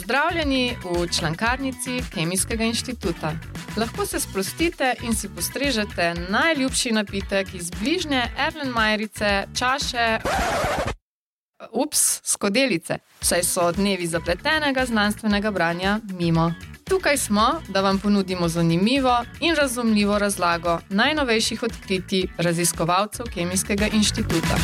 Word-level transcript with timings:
Pozdravljeni 0.00 0.76
v 0.84 1.08
člankarnici 1.18 2.02
Kemijskega 2.14 2.64
inštituta. 2.64 3.32
Lahko 3.76 4.06
se 4.06 4.20
sprostite 4.20 4.94
in 5.02 5.14
si 5.14 5.28
postrežete 5.28 6.14
najljubši 6.28 6.92
napitek 6.92 7.54
iz 7.54 7.70
bližnje 7.70 8.22
Erlenmajerice, 8.38 9.44
čaše. 9.58 10.18
Ups, 11.72 12.20
skodelice, 12.24 12.98
saj 13.20 13.42
so 13.42 13.72
dnevi 13.72 14.06
zapletenega 14.06 14.86
znanstvenega 14.86 15.50
branja 15.50 16.00
mimo. 16.18 16.52
Tukaj 16.84 17.16
smo, 17.16 17.62
da 17.68 17.80
vam 17.80 17.98
ponudimo 17.98 18.48
zanimivo 18.48 19.24
in 19.40 19.54
razumljivo 19.54 20.18
razlago 20.18 20.78
najnovejših 20.88 21.62
odkritij 21.62 22.26
raziskovalcev 22.38 23.26
Kemijskega 23.34 23.86
inštituta. 23.86 24.56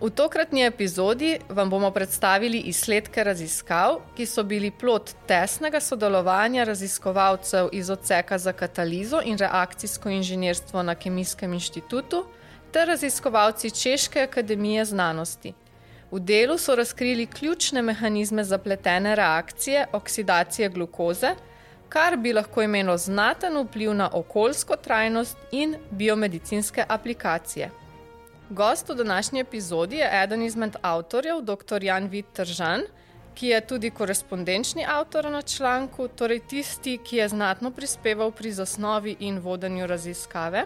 V 0.00 0.10
tokratni 0.10 0.62
epizodi 0.62 1.38
vam 1.48 1.70
bomo 1.70 1.90
predstavili 1.90 2.58
izsledke 2.68 3.24
raziskav, 3.24 3.94
ki 4.16 4.26
so 4.28 4.42
bili 4.44 4.68
plot 4.70 5.14
tesnega 5.26 5.80
sodelovanja 5.80 6.64
raziskovalcev 6.68 7.68
iz 7.72 7.90
odseka 7.90 8.38
za 8.38 8.52
katalizo 8.52 9.22
in 9.24 9.38
reakcijsko 9.38 10.08
inženirstvo 10.08 10.82
na 10.82 10.94
Kemijskem 10.94 11.52
inštitutu 11.52 12.24
ter 12.72 12.88
raziskovalci 12.88 13.70
Češke 13.70 14.20
akademije 14.20 14.84
znanosti. 14.84 15.54
V 16.10 16.20
delu 16.20 16.58
so 16.58 16.74
razkrili 16.74 17.26
ključne 17.26 17.82
mehanizme 17.82 18.44
zapletene 18.44 19.16
reakcije 19.16 19.86
oksidacije 19.92 20.68
glukoze, 20.68 21.34
kar 21.88 22.16
bi 22.16 22.32
lahko 22.32 22.62
imelo 22.62 22.98
znaten 22.98 23.56
vpliv 23.56 23.94
na 23.94 24.10
okoljsko 24.12 24.76
trajnost 24.76 25.36
in 25.52 25.76
biomedicinske 25.90 26.84
aplikacije. 26.88 27.70
Gost 28.50 28.88
v 28.88 28.94
današnji 28.94 29.40
epizodi 29.40 29.96
je 29.96 30.10
eden 30.22 30.42
izmed 30.42 30.76
avtorjev, 30.82 31.40
dr. 31.40 31.82
Jan 31.82 32.06
Vittržan, 32.08 32.80
ki 33.34 33.46
je 33.46 33.66
tudi 33.66 33.90
korespondenčni 33.90 34.84
avtor 34.88 35.30
na 35.30 35.42
članku, 35.42 36.08
torej 36.08 36.40
tisti, 36.48 36.98
ki 37.04 37.16
je 37.16 37.28
znatno 37.28 37.70
prispeval 37.70 38.30
pri 38.30 38.52
zasnovi 38.52 39.16
in 39.20 39.38
vodenju 39.38 39.86
raziskave. 39.86 40.64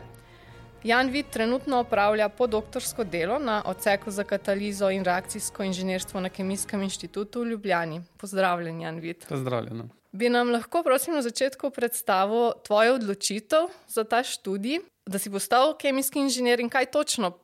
Jan 0.84 1.08
Vid 1.08 1.27
trenutno 1.30 1.78
opravlja 1.78 2.28
podoktorsko 2.28 3.05
delo 3.05 3.38
na 3.38 3.62
odseku 3.66 4.10
za 4.10 4.24
katalizo 4.24 4.90
in 4.90 5.05
reakcijsko 5.05 5.62
inženirstvo 5.62 6.20
na 6.20 6.28
Kemijskem 6.28 6.83
inštitutu 6.83 7.40
v 7.40 7.46
Ljubljani. 7.46 8.00
Pozdravljen, 8.16 8.80
Jan 8.80 9.00
Vid. 9.00 9.27
Pozdravljeno. 9.28 9.88
Bi 10.12 10.28
nam 10.28 10.50
lahko, 10.50 10.83
prosim, 10.83 11.14
na 11.14 11.22
začetku 11.22 11.70
predstavil 11.70 12.52
tvojo 12.66 12.94
odločitev 12.94 13.68
za 13.88 14.05
ta 14.05 14.22
študij, 14.22 14.80
da 15.06 15.18
si 15.18 15.30
postal 15.30 15.78
kemijski 15.78 16.18
inženir 16.18 16.60
in 16.60 16.68
kaj 16.68 16.86
točno 16.86 17.38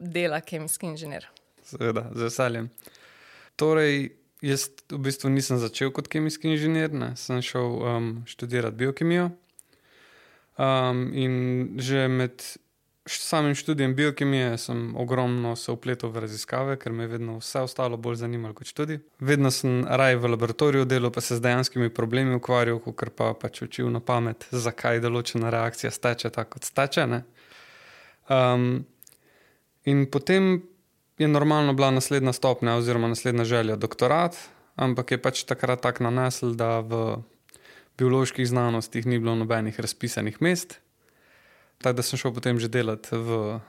dela 0.00 0.40
kemijski 0.40 0.88
inženir? 0.90 1.28
Seveda, 1.62 2.08
z 2.14 2.26
veseljem. 2.26 2.70
Torej, 3.60 4.10
jaz 4.42 4.70
v 4.88 4.98
bistvu 5.04 5.30
nisem 5.30 5.60
začel 5.60 5.92
kot 5.94 6.08
kemijski 6.08 6.50
inženir, 6.50 6.92
ne. 6.96 7.12
sem 7.20 7.42
šel 7.44 7.76
um, 7.76 8.10
študirati 8.26 8.76
biokemijo. 8.80 9.30
Um, 10.60 11.06
in 11.16 11.36
že 11.80 12.08
med 12.08 12.42
samim 13.06 13.54
študijem 13.54 13.94
biokemije 13.94 14.58
sem 14.58 14.96
ogromno 14.96 15.56
se 15.56 15.72
upletel 15.72 16.10
v 16.10 16.20
raziskave, 16.20 16.76
ker 16.76 16.92
me 16.92 17.04
je 17.04 17.08
vedno 17.08 17.38
vse 17.38 17.60
ostalo 17.60 17.96
bolj 17.96 18.20
zanimalo 18.20 18.54
kot 18.54 18.66
študij. 18.66 18.98
Vedno 19.20 19.50
sem 19.50 19.84
raje 19.88 20.16
v 20.16 20.28
laboratoriju 20.28 20.84
delal, 20.84 21.10
pa 21.10 21.20
se 21.20 21.36
z 21.36 21.40
dejanskimi 21.40 21.90
problemi 21.94 22.34
ukvarjal, 22.34 22.78
kot 22.80 23.10
pa 23.16 23.32
pač 23.34 23.62
učil 23.62 23.90
na 23.90 24.00
pamet, 24.00 24.46
zakaj 24.50 25.00
določena 25.00 25.50
reakcija 25.50 25.90
steče 25.90 26.30
tako, 26.30 26.58
kot 26.58 26.68
steče. 26.68 27.06
Um, 28.30 28.84
in 29.84 30.06
potem 30.10 30.62
je 31.18 31.28
normalno 31.28 31.72
bila 31.72 31.90
naslednja 31.90 32.32
stopnja, 32.32 32.74
oziroma 32.80 33.08
naslednja 33.08 33.44
želja 33.44 33.76
doktorat, 33.76 34.36
ampak 34.76 35.10
je 35.10 35.18
pač 35.22 35.44
takrat 35.44 35.82
tako 35.84 36.08
nanesel, 36.08 36.54
da 36.56 36.80
v 36.80 37.20
bioloških 38.00 38.48
znanostih 38.48 39.06
ni 39.06 39.18
bilo 39.18 39.34
nobenih 39.36 39.80
razpisanih 39.80 40.40
mest. 40.42 40.78
Tako 41.78 41.96
da 41.96 42.02
sem 42.02 42.18
šel 42.18 42.32
potem 42.32 42.58
že 42.60 42.68
delati 42.68 43.16
v, 43.16 43.60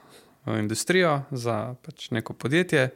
v 0.46 0.58
industrijo 0.60 1.22
za 1.30 1.74
pač 1.84 2.10
neko 2.10 2.32
podjetje. 2.32 2.90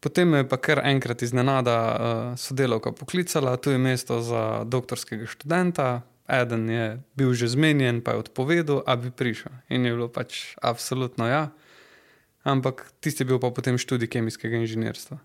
Potem 0.00 0.28
me 0.28 0.42
je 0.42 0.48
pa 0.48 0.56
kar 0.56 0.80
enkrat 0.84 1.22
iznenada 1.22 1.76
uh, 1.76 2.38
sodelavka 2.38 2.92
poklicala, 2.92 3.56
tu 3.56 3.70
je 3.70 3.78
mesto 3.78 4.20
za 4.20 4.64
doktorskega 4.64 5.28
študenta. 5.28 6.02
Eden 6.28 6.70
je 6.70 6.86
bil 7.14 7.34
že 7.36 7.52
zmenjen, 7.52 8.00
pa 8.00 8.16
je 8.16 8.24
odpovedal, 8.24 8.82
da 8.86 8.96
bi 8.96 9.10
prišel. 9.10 9.52
In 9.68 9.84
je 9.84 9.92
bilo 9.92 10.08
pač 10.08 10.56
absolutno 10.62 11.28
ja. 11.28 11.52
Ampak 12.42 12.90
tisti 13.00 13.22
je 13.22 13.28
bil 13.30 13.38
pa 13.38 13.50
potem 13.54 13.78
študij 13.78 14.10
kemijskega 14.10 14.58
inženirstva. 14.64 15.18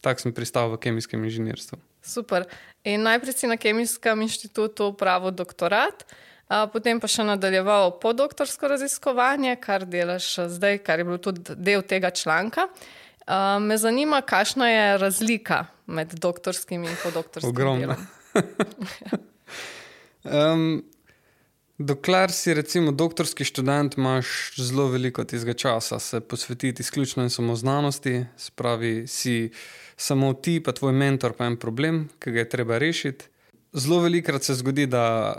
Tako 0.00 0.20
sem 0.20 0.32
pristal 0.32 0.72
v 0.72 0.78
kemijskem 0.80 1.24
inženirstvu. 1.24 1.78
Super. 2.02 2.46
In 2.86 3.02
najprej 3.02 3.34
si 3.34 3.46
na 3.50 3.58
Kemijskem 3.60 4.22
inštitutu 4.22 4.94
upravil 4.94 5.34
doktorat, 5.34 6.06
potem 6.72 7.00
pa 7.02 7.10
še 7.10 7.26
nadaljeval 7.28 7.98
podoktorsko 8.00 8.70
raziskovanje, 8.72 9.56
kar 9.60 9.84
delaš 9.84 10.48
zdaj, 10.54 10.80
kar 10.86 11.02
je 11.02 11.08
bilo 11.08 11.18
tudi 11.20 11.56
del 11.58 11.82
tega 11.82 12.10
članka. 12.14 12.68
Me 13.60 13.76
zanima, 13.76 14.22
kakšna 14.24 14.70
je 14.70 14.84
razlika 15.02 15.66
med 15.86 16.14
doktorskim 16.16 16.86
in 16.88 16.94
podoktorskim 17.02 17.50
Ogromna. 17.50 17.98
um, 20.24 20.80
dokler 21.78 22.32
si 22.32 22.54
recimo 22.54 22.92
doktorski 22.92 23.44
študent, 23.44 23.96
imaš 23.96 24.52
zelo 24.56 24.88
veliko 24.90 25.24
tistega 25.24 25.54
časa 25.54 25.98
se 25.98 26.20
posvetiti 26.20 26.82
izključno 26.82 27.22
in 27.22 27.30
samo 27.30 27.56
znanosti, 27.56 28.24
spravi 28.36 29.06
si 29.06 29.50
samo 29.96 30.32
ti, 30.34 30.62
pa 30.62 30.72
tvoj 30.72 30.92
mentor, 30.92 31.32
pa 31.32 31.46
en 31.46 31.56
problem, 31.56 32.08
ki 32.18 32.30
ga 32.30 32.38
je 32.38 32.48
treba 32.48 32.78
rešiti. 32.78 33.24
Zelo 33.72 34.00
velikokrat 34.00 34.42
se 34.42 34.54
zgodi, 34.54 34.86
da 34.86 35.38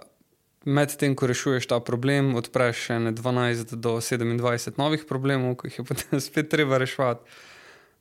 medtem, 0.66 1.16
ko 1.16 1.28
rešuješ 1.28 1.68
ta 1.68 1.80
problem, 1.80 2.36
odpreš 2.36 2.86
še 2.88 3.00
12 3.16 3.76
do 3.76 3.98
27 4.00 4.78
novih 4.78 5.06
problemov, 5.08 5.56
ki 5.60 5.72
jih 5.72 5.80
je 5.80 5.86
potem 5.92 6.22
spet 6.24 6.50
treba 6.52 6.78
reševati. 6.78 7.24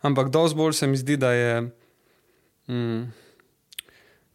Ampak 0.03 0.31
dosti 0.31 0.57
bolj 0.57 0.73
se 0.73 0.87
mi 0.87 0.97
zdi, 0.97 1.17
da 1.17 1.33
je 1.33 1.71
mm, 2.71 3.03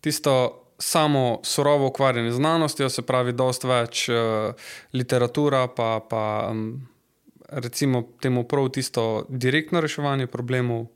tisto 0.01 0.62
samo 0.78 1.39
surovo 1.44 1.88
ukvarjanje 1.88 2.31
z 2.31 2.35
znanostjo, 2.35 2.89
se 2.89 3.01
pravi, 3.01 3.34
dosti 3.34 3.67
več 3.67 4.07
uh, 4.09 4.56
literatura, 4.94 5.67
pa, 5.67 6.00
pa 6.09 6.23
um, 6.51 6.88
recimo 7.50 8.03
temu 8.22 8.44
prav 8.44 8.69
tisto 8.69 9.25
direktno 9.29 9.81
reševanje 9.81 10.28
problemov. 10.28 10.88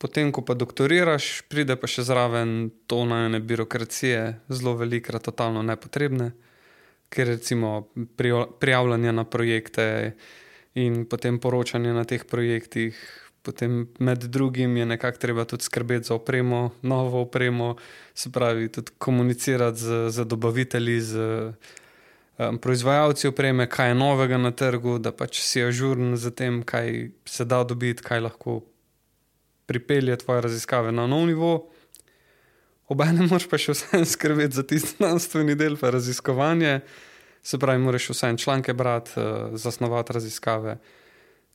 Potem, 0.00 0.32
ko 0.32 0.40
pa 0.40 0.54
doktoriraš, 0.56 1.42
pride 1.52 1.76
pa 1.76 1.88
še 1.90 2.06
zraven 2.08 2.70
tonajne 2.88 3.42
birokracije, 3.44 4.20
zelo 4.48 4.72
velikrat 4.80 5.26
totalno 5.28 5.60
nepotrebne, 5.62 6.30
ker 7.12 7.28
recimo 7.28 7.90
prijavljanje 8.16 9.12
na 9.12 9.24
projekte 9.28 10.14
in 10.80 11.04
potem 11.04 11.36
poročanje 11.38 11.92
na 11.92 12.06
teh 12.08 12.24
projektih. 12.24 12.96
Potem 13.42 13.88
med 13.98 14.24
drugim 14.24 14.76
je 14.76 14.86
nekako 14.86 15.18
treba 15.18 15.44
tudi 15.44 15.64
skrbeti 15.64 16.06
za 16.06 16.14
opremo, 16.14 16.70
novo 16.82 17.20
opremo, 17.20 17.76
se 18.14 18.32
pravi, 18.32 18.68
tudi 18.68 18.92
komunicirati 18.98 19.78
z, 19.78 20.10
z 20.10 20.24
dobavitelji, 20.24 21.00
z 21.00 21.16
um, 22.38 22.58
proizvajalci 22.58 23.28
opreme, 23.28 23.68
kaj 23.68 23.88
je 23.88 23.94
novega 23.94 24.38
na 24.38 24.50
trgu, 24.50 24.98
da 24.98 25.12
pač 25.12 25.40
si 25.40 25.64
ažuren 25.64 26.16
z 26.16 26.30
tem, 26.30 26.62
kaj 26.62 27.10
se 27.24 27.44
da 27.44 27.64
dobiti, 27.64 28.04
kaj 28.04 28.20
lahko 28.20 28.60
pripelje 29.66 30.16
tvoje 30.16 30.40
raziskave 30.40 30.92
na 30.92 31.06
nov 31.06 31.26
nivo, 31.26 31.70
obenem 32.92 33.24
moraš 33.30 33.48
pa 33.48 33.56
še 33.56 33.72
vsem 33.72 34.04
skrbeti 34.04 34.58
za 34.58 34.66
tisti 34.66 34.98
znanstveni 34.98 35.56
del, 35.56 35.80
pa 35.80 35.94
raziskovanje. 35.96 36.80
Se 37.42 37.56
pravi, 37.56 37.80
moraš 37.80 38.10
vsem 38.12 38.36
članke 38.36 38.76
brati, 38.76 39.16
uh, 39.16 39.56
zasnovati 39.56 40.12
raziskave. 40.12 40.76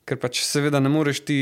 Ker 0.06 0.18
pač 0.18 0.42
seveda 0.46 0.80
ne 0.82 0.90
moreš 0.90 1.22
ti 1.28 1.40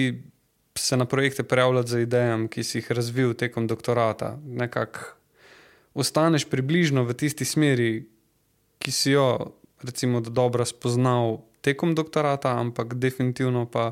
se 0.75 0.98
na 0.98 1.06
projekte 1.06 1.44
prijavljati 1.44 1.90
za 1.90 2.00
idejami, 2.00 2.48
ki 2.48 2.64
si 2.64 2.78
jih 2.78 2.92
razvil 2.92 3.34
tekom 3.34 3.68
doktorata. 3.68 4.38
Nekako 4.46 5.00
ostaneš 5.94 6.46
približno 6.50 7.04
v 7.04 7.14
tisti 7.14 7.46
smeri, 7.46 8.10
ki 8.80 8.92
si 8.92 9.12
jo, 9.12 9.54
recimo, 9.84 10.22
dobro 10.22 10.66
spoznal 10.66 11.44
tekom 11.62 11.96
doktorata, 11.96 12.58
ampak 12.60 12.94
definitivno 12.94 13.66
pa 13.66 13.92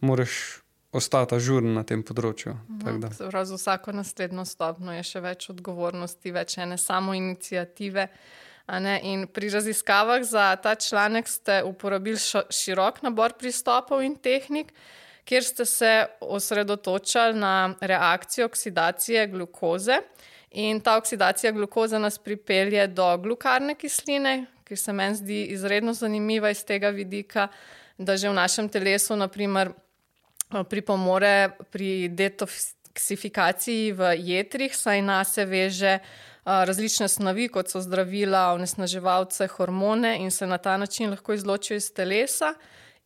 moraš 0.00 0.62
ostati 0.92 1.38
žuren 1.40 1.72
na 1.72 1.82
tem 1.88 2.02
področju. 2.04 2.52
Mhm, 2.68 3.06
za 3.16 3.56
vsako 3.56 3.94
naslednjo 3.96 4.44
stopno 4.44 4.92
je 4.92 5.02
še 5.08 5.22
več 5.24 5.48
odgovornosti, 5.54 6.32
več 6.32 6.58
ene 6.58 6.76
samo 6.78 7.14
inicijative. 7.16 8.08
Pri 9.32 9.48
raziskavah 9.50 10.22
za 10.22 10.52
ta 10.62 10.74
članek 10.78 11.28
ste 11.28 11.62
uporabili 11.66 12.20
širok 12.50 13.02
nabor 13.02 13.34
pristopov 13.38 14.04
in 14.04 14.14
tehnik, 14.16 14.70
kjer 15.24 15.44
ste 15.44 15.64
se 15.64 16.06
osredotočali 16.20 17.38
na 17.38 17.74
reakcijo 17.80 18.46
oksidacije 18.46 19.26
glukoze. 19.26 19.98
In 20.50 20.80
ta 20.80 20.96
oksidacija 20.96 21.52
glukoze 21.52 21.98
nas 21.98 22.18
pripelje 22.18 22.86
do 22.86 23.18
glukarne 23.18 23.74
kisline, 23.74 24.46
ki 24.64 24.76
se 24.76 24.92
meni 24.92 25.16
zdi 25.16 25.42
izredno 25.54 25.92
zanimiva 25.92 26.50
iz 26.50 26.64
tega 26.64 26.88
vidika, 26.88 27.48
da 27.98 28.16
že 28.16 28.28
v 28.28 28.34
našem 28.34 28.68
telesu, 28.68 29.16
naprimer, 29.16 29.72
pripomore 30.68 31.50
pri 31.70 32.08
detoksifikaciji 32.08 33.92
v 33.92 34.12
jetrih, 34.18 34.76
saj 34.76 35.02
nas 35.02 35.32
se 35.34 35.44
veže 35.44 35.98
različne 36.44 37.08
snovi, 37.08 37.48
kot 37.48 37.70
so 37.70 37.80
zdravila, 37.80 38.50
onesnaževalce, 38.52 39.46
hormone 39.46 40.16
in 40.20 40.30
se 40.30 40.46
na 40.46 40.58
ta 40.58 40.76
način 40.76 41.10
lahko 41.10 41.32
izločijo 41.32 41.76
iz 41.76 41.92
telesa. 41.94 42.54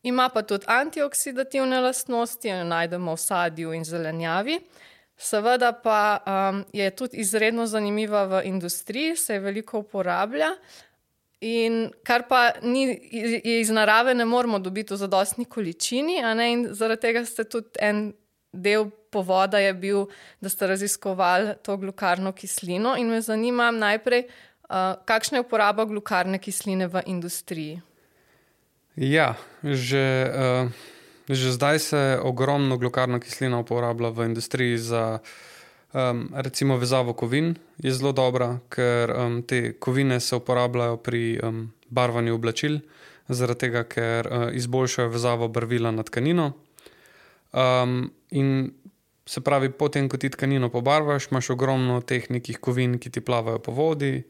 Ima 0.02 0.28
pa 0.28 0.43
tudi 0.43 0.64
antioksidativne 0.69 1.81
lastnosti, 1.81 2.48
jo 2.48 2.64
najdemo 2.64 3.14
v 3.14 3.20
sadju 3.20 3.72
in 3.72 3.84
zelenjavi. 3.84 4.60
Seveda 5.16 5.72
pa 5.72 6.19
um, 6.20 6.64
je 6.72 6.90
tudi 6.90 7.16
izredno 7.16 7.66
zanimiva 7.66 8.25
v 8.25 8.43
industriji, 8.44 9.16
se 9.16 9.34
je 9.34 9.40
veliko 9.40 9.78
uporablja. 9.78 10.52
In 11.40 11.90
kar 12.04 12.26
pa 12.28 12.52
ni 12.62 12.84
iz 13.44 13.70
narave, 13.70 14.14
ne 14.14 14.25
moramo 14.25 14.58
dobiti 14.58 14.94
v 14.94 14.96
zadostni 14.96 15.44
količini, 15.44 16.20
in 16.52 16.69
zaradi 16.72 17.00
tega 17.00 17.25
ste 17.25 17.44
tudi 17.44 17.81
en 17.81 18.12
del 18.52 18.90
povoda 19.10 19.58
je 19.58 19.75
bil, 19.75 20.06
da 20.40 20.48
ste 20.48 20.66
raziskovali 20.66 21.54
to 21.62 21.76
glukarno 21.76 22.32
kislino. 22.32 22.96
In 22.96 23.08
me 23.08 23.20
zanima 23.20 23.70
najprej, 23.70 24.26
uh, 24.69 24.96
kakšna 25.04 25.38
je 25.38 25.46
uporaba 25.46 25.84
glukarne 25.84 26.38
kisline 26.38 26.88
v 26.88 27.02
industriji. 27.06 27.81
Ja, 28.96 29.37
že, 29.60 30.32
uh, 30.32 30.72
že 31.28 31.52
zdaj 31.52 31.78
se 31.78 32.02
ogromno 32.22 32.78
glukarna 32.81 33.20
kislina 33.20 33.60
uporablja 33.60 34.08
v 34.08 34.25
industriji 34.32 34.78
za 34.81 35.20
um, 35.93 36.32
recimo 36.32 36.76
vezavo 36.76 37.12
kovin. 37.12 37.54
Je 37.76 37.93
zelo 37.93 38.12
dobra, 38.12 38.58
ker 38.72 39.12
um, 39.12 39.43
te 39.43 39.76
kovine 39.76 40.20
se 40.20 40.37
uporabljajo 40.37 40.96
pri 40.96 41.40
um, 41.44 41.72
barvanju 41.93 42.34
oblačil, 42.34 42.81
zaradi 43.28 43.69
tega, 43.69 43.84
ker 43.84 44.28
uh, 44.32 44.48
izboljšajo 44.56 45.12
vezavo 45.12 45.48
barvila 45.48 45.93
na 45.93 46.02
tkanino. 46.02 46.52
Um, 47.52 48.10
in 48.31 48.72
se 49.26 49.40
pravi, 49.40 49.70
potem, 49.76 50.08
ko 50.08 50.16
ti 50.16 50.31
tkanino 50.31 50.70
pobarvaš, 50.72 51.28
imaš 51.31 51.50
ogromno 51.50 52.00
teh 52.00 52.31
nekih 52.31 52.58
kovin, 52.64 52.98
ki 52.98 53.10
ti 53.10 53.20
plavajo 53.20 53.58
po 53.58 53.76
vodi, 53.76 54.22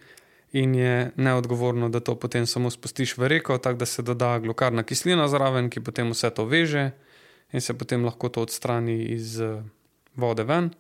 in 0.57 0.75
je 0.75 1.11
neodgovorno, 1.17 1.89
da 1.89 2.01
to 2.01 2.15
potem 2.15 2.47
samo 2.47 2.71
spustiš 2.71 3.19
v 3.19 3.29
reko, 3.29 3.59
tako 3.59 3.79
da 3.79 3.87
se 3.87 4.03
doda 4.03 4.39
glukarna 4.39 4.83
kislina 4.83 5.29
zraven, 5.29 5.69
ki 5.71 5.83
potem 5.85 6.11
vse 6.11 6.31
to 6.31 6.47
veže 6.49 6.91
in 7.53 7.61
se 7.61 7.77
potem 7.77 8.05
lahko 8.05 8.29
to 8.29 8.43
odstrani 8.43 9.03
iz 9.13 9.37
uh, 9.41 9.61
vode 10.17 10.45
ven. 10.49 10.71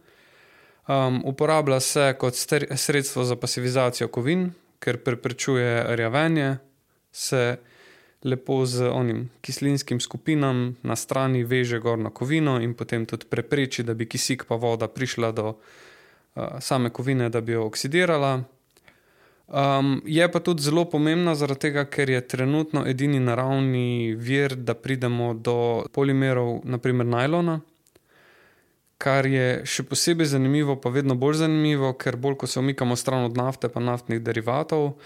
Um, 0.88 1.20
uporablja 1.25 1.81
se 1.81 2.14
kot 2.19 2.34
sredstvo 2.75 3.25
za 3.25 3.37
pasivizacijo 3.37 4.08
kovin, 4.08 4.49
ker 4.81 4.96
preprečuje 5.05 5.84
rjavenje, 5.96 6.56
se 7.12 7.58
lepo 8.25 8.64
z 8.67 8.88
onim 8.88 9.31
kislinskim 9.40 10.00
skupinam 10.00 10.76
na 10.82 10.96
strani 10.96 11.44
veže 11.44 11.78
gor 11.78 11.99
na 11.99 12.11
kovino 12.11 12.61
in 12.62 12.75
potem 12.75 13.06
tudi 13.06 13.28
prepreči, 13.28 13.82
da 13.82 13.94
bi 13.94 14.08
kisik 14.08 14.49
pa 14.49 14.56
voda 14.56 14.88
prišla 14.88 15.32
do 15.32 15.49
uh, 15.52 16.61
same 16.61 16.90
kovine, 16.90 17.28
da 17.28 17.40
bi 17.40 17.52
jo 17.52 17.67
oksidirala. 17.67 18.56
Um, 19.47 20.03
je 20.05 20.33
pa 20.33 20.41
tudi 20.41 20.63
zelo 20.63 20.85
pomembna, 20.91 21.35
zaradi 21.35 21.69
tega, 21.69 21.85
ker 21.87 22.11
je 22.11 22.21
trenutno 22.29 22.83
edini 22.87 23.21
naravni 23.23 24.15
vir, 24.19 24.57
da 24.57 24.75
pridemo 24.75 25.35
do 25.35 25.87
polimerov, 25.95 26.65
naprimer 26.65 27.07
najlona. 27.07 27.61
Kar 28.99 29.27
je 29.31 29.63
še 29.69 29.85
posebej 29.87 30.33
zanimivo, 30.33 30.75
pa 30.81 30.91
vedno 30.91 31.15
bolj 31.15 31.45
zanimivo, 31.45 31.93
ker 31.95 32.17
bolj 32.17 32.41
ko 32.41 32.51
se 32.51 32.59
omikamo 32.59 32.97
stran 32.97 33.29
od 33.29 33.39
nafte 33.39 33.71
in 33.71 33.87
naftnih 33.87 34.23
derivatov, 34.25 34.97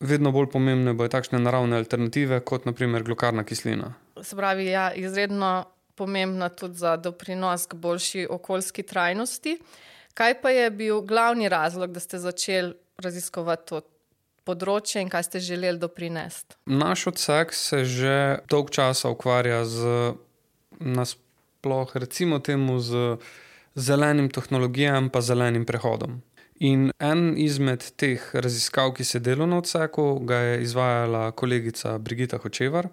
vedno 0.00 0.32
bolj 0.32 0.48
pomembne 0.54 0.94
bodo 0.94 1.12
takšne 1.12 1.38
naravne 1.42 1.76
alternative, 1.76 2.40
kot 2.40 2.64
naprimer 2.64 3.04
glukarna 3.04 3.44
kislina. 3.44 3.92
Se 4.22 4.36
pravi, 4.36 4.70
ja, 4.70 4.92
izredno 4.94 5.66
pomembna 5.94 6.48
tudi 6.48 6.78
za 6.78 6.96
doprinos 6.96 7.66
k 7.66 7.74
boljši 7.74 8.26
okoljski 8.30 8.82
trajnosti. 8.82 9.58
Kaj 10.14 10.40
pa 10.40 10.50
je 10.50 10.70
bil 10.70 11.00
glavni 11.00 11.48
razlog, 11.48 11.92
da 11.92 12.00
ste 12.00 12.18
začeli 12.18 12.72
raziskovati 13.02 13.68
to 13.68 13.82
področje 14.46 15.02
in 15.02 15.10
kaj 15.12 15.28
ste 15.28 15.42
želeli 15.42 15.78
doprinesti? 15.78 16.58
Naš 16.66 17.06
odsek 17.12 17.54
se 17.54 17.84
že 17.84 18.16
dolg 18.50 18.72
časa 18.74 19.12
ukvarja 19.12 19.62
z 19.64 20.12
nasploh, 20.80 21.94
recimo 21.94 22.38
temu, 22.38 22.80
z 22.80 23.18
zelenim 23.74 24.28
tehnologijam 24.30 25.10
in 25.14 25.22
zelenim 25.22 25.64
prehodom. 25.64 26.20
In 26.62 26.92
en 26.98 27.34
izmed 27.38 27.82
teh 27.96 28.22
raziskav, 28.34 28.92
ki 28.94 29.04
se 29.04 29.18
delo 29.18 29.46
na 29.46 29.58
odseku, 29.58 30.20
ga 30.26 30.36
je 30.36 30.62
izvajala 30.62 31.30
kolegica 31.32 31.98
Brigita 31.98 32.38
Hočevar. 32.38 32.88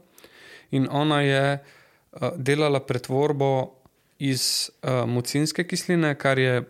In 0.72 0.88
ona 0.92 1.22
je 1.22 1.60
uh, 1.60 2.32
delala 2.36 2.80
pretvorbo 2.80 3.76
iz 4.20 4.70
uh, 4.82 5.06
mucinske 5.06 5.68
kisline, 5.68 6.16
kar 6.16 6.40
je 6.40 6.64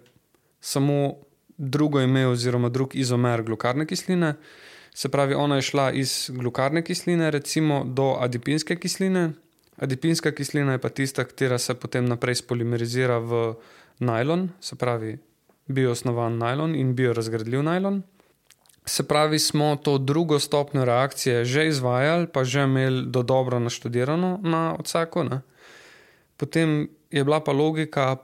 samo 0.60 1.16
drugo 1.60 2.02
ime, 2.02 2.28
oziroma 2.28 2.70
drug 2.70 2.96
izomer 2.96 3.44
glukarne 3.44 3.86
kisline. 3.86 4.34
Se 4.96 5.10
pravi, 5.10 5.36
ona 5.36 5.60
je 5.60 5.62
šla 5.62 5.92
iz 5.92 6.32
glukarne 6.34 6.84
kisline, 6.84 7.32
recimo 7.32 7.84
do 7.86 8.16
adipinske 8.20 8.76
kisline. 8.76 9.32
Adipinska 9.78 10.32
kislina 10.32 10.72
je 10.72 10.78
pa 10.78 10.90
tista, 10.90 11.24
ki 11.24 11.48
se 11.58 11.74
potem 11.74 12.06
naprej 12.06 12.36
spolimerizira 12.36 13.20
v 13.20 13.56
najlon, 14.00 14.50
se 14.60 14.76
pravi, 14.76 15.18
bioosnovan 15.68 16.38
najlon 16.38 16.76
in 16.76 16.96
biorazgradljiv 16.96 17.64
najlon. 17.64 18.02
Se 18.86 19.04
pravi, 19.08 19.40
smo 19.40 19.76
to 19.76 19.98
drugo 19.98 20.40
stopnjo 20.40 20.86
reakcije 20.86 21.46
že 21.46 21.68
izvajali, 21.68 22.28
pa 22.28 22.44
že 22.44 22.64
imeli 22.64 23.06
do 23.06 23.24
dobro 23.24 23.60
naštudirano 23.60 24.40
na 24.44 24.76
odseku. 24.80 25.24
Ne? 25.24 25.42
Potem 26.38 26.90
je 27.12 27.24
bila 27.24 27.40
pa 27.40 27.52
logika, 27.52 28.18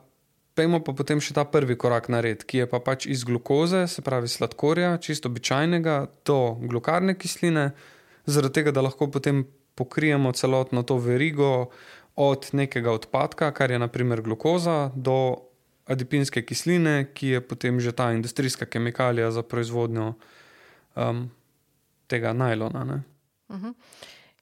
pejmo 0.55 0.79
pa 0.83 0.95
potem 0.95 1.19
še 1.21 1.35
ta 1.35 1.43
prvi 1.47 1.75
korak 1.79 2.07
nared, 2.11 2.45
ki 2.47 2.63
je 2.63 2.67
pa 2.71 2.79
pač 2.79 3.05
iz 3.11 3.25
glukoze, 3.27 3.85
se 3.91 4.03
pravi 4.05 4.31
sladkorja, 4.31 4.95
čisto 5.03 5.29
običajnega, 5.31 5.97
do 6.27 6.55
glukarne 6.63 7.17
kisline, 7.19 7.69
zaradi 8.25 8.61
tega, 8.61 8.73
da 8.75 8.85
lahko 8.85 9.09
potem 9.11 9.43
pokrijemo 9.75 10.31
celotno 10.31 10.83
to 10.87 10.97
verigo 11.03 11.69
od 12.15 12.49
nekega 12.55 12.95
odpadka, 12.95 13.51
kar 13.51 13.71
je 13.71 13.79
naprimer 13.79 14.23
glukoza, 14.23 14.89
do 14.95 15.43
adipinske 15.91 16.41
kisline, 16.47 17.11
ki 17.13 17.35
je 17.35 17.41
potem 17.43 17.79
že 17.79 17.91
ta 17.91 18.09
industrijska 18.15 18.65
kemikalija 18.65 19.31
za 19.31 19.43
proizvodnjo 19.43 20.13
um, 20.95 21.29
tega 22.07 22.33
najlona. 22.33 23.03
Uh 23.49 23.55
-huh. 23.55 23.73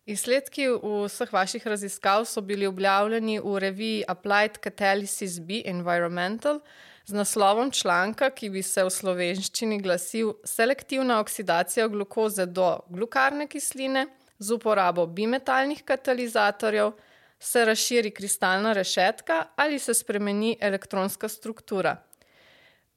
Izsledki 0.05 0.65
vseh 0.67 1.29
vaših 1.33 1.67
raziskav 1.67 2.25
so 2.25 2.41
bili 2.41 2.67
objavljeni 2.67 3.39
v 3.39 3.59
reviji 3.59 4.03
Applied 4.07 4.57
Catalysis 4.59 5.39
B 5.39 5.61
Environmental 5.65 6.59
z 7.05 7.13
naslovom 7.13 7.71
članka, 7.71 8.29
ki 8.29 8.49
bi 8.49 8.63
se 8.63 8.83
v 8.83 8.91
slovenščini 8.91 9.79
glasil 9.81 10.33
Selektivna 10.43 11.21
oksidacija 11.23 11.87
glukoze 11.87 12.45
do 12.45 12.81
glukarne 12.89 13.47
kisline 13.47 14.07
z 14.39 14.51
uporabo 14.51 15.07
bimetalnih 15.07 15.83
katalizatorjev 15.83 16.91
se 17.39 17.65
razširi 17.65 18.11
kristalna 18.11 18.73
rešetka 18.73 19.45
ali 19.55 19.79
se 19.79 19.93
spremeni 19.93 20.57
elektronska 20.59 21.27
struktura. 21.27 21.95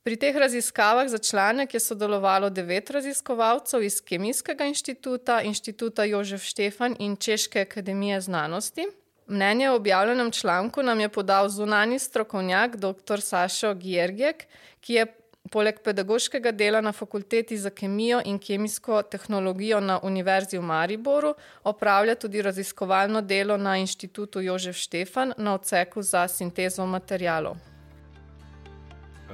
Pri 0.07 0.15
teh 0.17 0.37
raziskavah 0.37 1.09
za 1.09 1.19
članek 1.19 1.75
je 1.75 1.81
sodelovalo 1.81 2.51
devet 2.51 2.91
raziskovalcev 2.91 3.83
iz 3.83 4.01
Kemijskega 4.01 4.65
inštituta, 4.65 5.41
inštituta 5.43 6.05
Jožef 6.05 6.43
Štefan 6.43 6.95
in 6.99 7.17
Češke 7.17 7.61
akademije 7.61 8.21
znanosti. 8.21 8.87
Mnenje 9.27 9.71
o 9.71 9.75
objavljenem 9.75 10.31
članku 10.31 10.83
nam 10.83 11.01
je 11.01 11.09
podal 11.09 11.49
zunani 11.49 11.99
strokovnjak 11.99 12.77
dr. 12.77 13.21
Sašo 13.21 13.75
Gjergek, 13.75 14.47
ki 14.81 14.93
je 14.93 15.07
Poleg 15.51 15.81
pedagoškega 15.85 16.53
dela 16.53 16.81
na 16.81 16.93
fakulteti 16.93 17.59
za 17.59 17.71
kemijo 17.71 18.23
in 18.25 18.39
kemijsko 18.39 19.03
tehnologijo 19.03 19.81
na 19.81 20.01
Univerzi 20.03 20.59
v 20.59 20.63
Mariboru, 20.63 21.35
opravlja 21.65 22.15
tudi 22.15 22.43
raziskovalno 22.43 23.21
delo 23.21 23.57
na 23.57 23.77
inštitutu 23.77 24.41
Jožef 24.41 24.77
Štefan 24.77 25.33
na 25.39 25.55
odseku 25.55 26.03
za 26.03 26.29
sintezo 26.29 26.87
materijalov. 26.87 27.76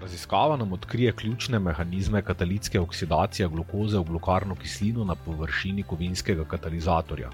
Raziskava 0.02 0.56
nam 0.56 0.72
odkrije 0.72 1.12
ključne 1.12 1.58
mehanizme 1.58 2.22
katalitske 2.22 2.80
oksidacije 2.80 3.48
glukoze 3.48 3.98
v 3.98 4.04
glukarno 4.04 4.54
kislino 4.54 5.04
na 5.04 5.14
površini 5.14 5.82
kovinskega 5.82 6.44
katalizatorja. 6.44 7.30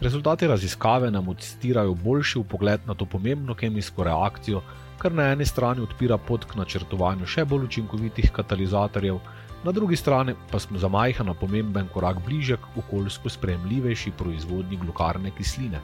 Rezultati 0.00 0.46
raziskave 0.46 1.10
nam 1.10 1.28
odstirajo 1.28 1.94
boljši 1.94 2.42
pogled 2.50 2.80
na 2.86 2.94
to 2.94 3.04
pomembno 3.04 3.54
kemijsko 3.54 4.04
reakcijo, 4.04 4.62
kar 4.98 5.12
na 5.12 5.28
eni 5.32 5.46
strani 5.46 5.86
odpira 5.86 6.18
pot 6.18 6.44
k 6.44 6.58
načrtovanju 6.58 7.26
še 7.26 7.44
bolj 7.44 7.68
učinkovitih 7.68 8.32
katalizatorjev, 8.32 9.20
na 9.64 9.72
drugi 9.72 9.96
strani 9.96 10.34
pa 10.50 10.58
smo 10.58 10.78
za 10.78 10.88
majhen 10.88 11.34
pomemben 11.40 11.88
korak 11.94 12.18
bliže 12.26 12.56
k 12.56 12.78
okoljsko 12.82 13.30
sprejemljivejši 13.30 14.16
proizvodnji 14.18 14.76
glukarne 14.76 15.30
kisline. 15.38 15.80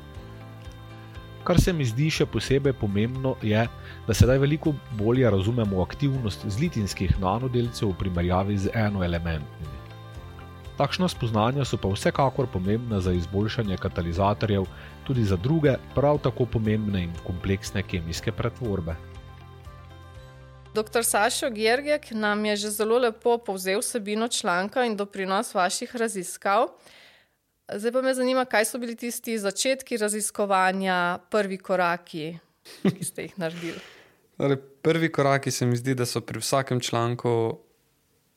Kar 1.46 1.60
se 1.62 1.70
mi 1.72 1.84
zdi 1.86 2.08
še 2.10 2.24
posebej 2.26 2.72
pomembno, 2.74 3.36
je, 3.38 3.60
da 4.08 4.14
sedaj 4.18 4.40
veliko 4.42 4.72
bolje 4.98 5.30
razumemo 5.30 5.78
aktivnost 5.84 6.42
zlitinskih 6.50 7.20
nanodelcev 7.22 7.92
v 7.92 7.98
primerjavi 8.00 8.56
z 8.64 8.72
enoelementnimi. 8.74 9.76
Takšna 10.76 11.06
spoznanja 11.08 11.64
so 11.64 11.78
pa 11.78 11.92
vsekakor 11.92 12.50
pomembna 12.50 12.98
za 13.00 13.14
izboljšanje 13.14 13.78
katalizatorjev, 13.78 14.66
tudi 15.06 15.22
za 15.24 15.38
druge, 15.38 15.76
prav 15.94 16.18
tako 16.26 16.48
pomembne 16.50 17.04
in 17.06 17.14
kompleksne 17.22 17.86
kemijske 17.86 18.34
pretvorbe. 18.34 18.98
Dr. 20.74 21.06
Sašo 21.06 21.54
Gergek 21.54 22.10
nam 22.10 22.44
je 22.44 22.56
že 22.66 22.74
zelo 22.74 22.98
lepo 22.98 23.38
povzel 23.38 23.80
vsebino 23.80 24.28
članka 24.28 24.84
in 24.84 24.96
doprinos 24.96 25.54
vaših 25.54 25.96
raziskav. 25.96 26.68
Zdaj 27.74 27.92
pa 27.92 28.02
me 28.02 28.14
zanima, 28.14 28.44
kaj 28.44 28.64
so 28.64 28.78
bili 28.78 28.94
tisti 28.96 29.38
začetki 29.38 29.96
raziskovanja, 29.96 31.18
prvi 31.30 31.58
koraki, 31.58 32.38
ki 32.82 33.04
ste 33.04 33.22
jih 33.22 33.38
naredili. 33.38 33.80
Torej, 34.36 34.56
prvi 34.82 35.12
koraki 35.12 35.50
se 35.50 35.66
mi 35.66 35.76
zdi, 35.76 35.94
da 35.94 36.06
so 36.06 36.20
pri 36.20 36.38
vsakem 36.38 36.80
članku, 36.80 37.58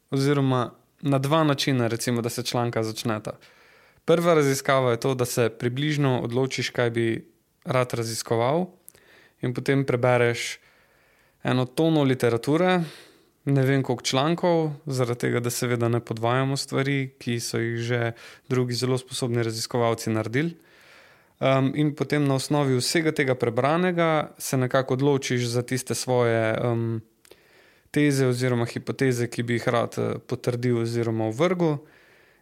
oziroma 0.10 0.72
na 1.02 1.20
dva 1.20 1.44
načina, 1.44 1.88
recimo, 1.88 2.22
da 2.22 2.30
se 2.30 2.44
članka 2.44 2.84
začneta. 2.84 3.38
Prva 4.06 4.34
raziskava 4.34 4.92
je 4.92 5.00
to, 5.00 5.14
da 5.16 5.26
se 5.26 5.50
približno 5.50 6.22
odločiš, 6.24 6.70
kaj 6.70 6.90
bi 6.90 7.06
rad 7.66 7.94
raziskoval, 7.94 8.66
in 9.42 9.54
potem 9.54 9.86
prebereš 9.86 10.58
eno 11.44 11.66
tono 11.66 12.04
literature, 12.04 12.82
ne 13.46 13.66
vem 13.66 13.84
koliko 13.84 14.04
člankov, 14.04 14.72
zaradi 14.86 15.20
tega, 15.20 15.40
da 15.40 15.50
seveda 15.50 15.90
ne 15.90 16.00
podvajamo 16.00 16.58
stvari, 16.58 17.14
ki 17.20 17.40
so 17.40 17.60
jih 17.60 17.78
že 17.80 18.12
drugi 18.50 18.74
zelo 18.74 18.98
sposobni 18.98 19.44
raziskovalci 19.44 20.10
naredili. 20.10 20.58
Um, 21.40 21.72
in 21.76 21.94
potem 21.96 22.28
na 22.28 22.36
osnovi 22.36 22.76
vsega 22.76 23.12
tega 23.16 23.36
prebranega 23.36 24.32
se 24.38 24.58
nekako 24.58 24.94
odločiš 24.94 25.46
za 25.48 25.62
tiste 25.62 25.96
svoje 25.96 26.58
um, 26.60 27.02
teze 27.92 28.28
oziroma 28.28 28.66
hipoteze, 28.66 29.28
ki 29.28 29.44
bi 29.44 29.56
jih 29.58 29.68
rad 29.68 29.96
eh, 29.98 30.20
potrdil 30.20 30.82
oziroma 30.84 31.30
vrgel. 31.34 31.80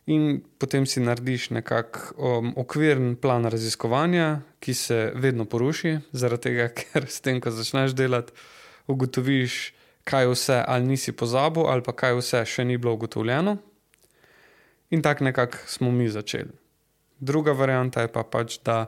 In 0.07 0.39
potem 0.57 0.85
si 0.87 1.03
narediš 1.03 1.49
nekakšen 1.51 2.15
um, 2.17 2.53
okviren 2.55 3.15
plan 3.19 3.45
raziskovanja, 3.45 4.41
ki 4.63 4.73
se 4.73 5.11
vedno 5.15 5.45
poruši, 5.45 5.97
zaradi 6.11 6.47
tega, 6.49 6.69
ker 6.79 7.05
s 7.11 7.21
tem, 7.21 7.41
ko 7.43 7.51
začneš 7.51 7.95
delati, 7.95 8.33
ugotoviš, 8.87 9.76
kaj 10.07 10.31
vse 10.31 10.61
ali 10.67 10.87
nisi 10.87 11.11
pozabil, 11.11 11.67
ali 11.67 11.83
pa 11.83 11.93
kaj 11.93 12.15
vse 12.21 12.45
še 12.47 12.65
ni 12.65 12.77
bilo 12.77 12.95
ugotovljeno. 12.95 13.57
In 14.95 15.03
tako 15.03 15.27
nekako 15.27 15.57
smo 15.67 15.91
mi 15.91 16.07
začeli. 16.09 16.53
Druga 17.19 17.51
varianta 17.51 18.05
je 18.05 18.11
pa 18.13 18.23
pač, 18.23 18.59
da 18.63 18.85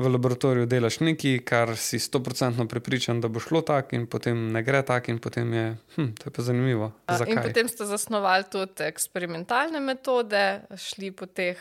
v 0.00 0.08
laboratoriju 0.08 0.68
delaš 0.70 1.00
nekaj, 1.04 1.40
kar 1.44 1.74
si 1.76 1.98
sto 2.00 2.22
procentno 2.24 2.64
prepričan, 2.68 3.20
da 3.20 3.28
bo 3.28 3.40
šlo 3.40 3.60
tako, 3.66 3.96
in 3.98 4.06
potem 4.08 4.46
ne 4.52 4.62
gre 4.64 4.80
tako, 4.86 5.12
in 5.12 5.18
potem 5.20 5.52
je 5.52 5.66
hm, 5.96 6.14
to 6.16 6.30
je 6.30 6.32
pa 6.36 6.44
zanimivo. 6.46 6.92
Zakaj? 7.08 7.34
In 7.34 7.42
potem 7.42 7.68
ste 7.68 7.88
zasnovali 7.90 8.48
tudi 8.52 8.86
eksperimentalne 8.88 9.82
metode, 9.84 10.62
šli 10.76 11.12
po 11.12 11.26
teh. 11.26 11.60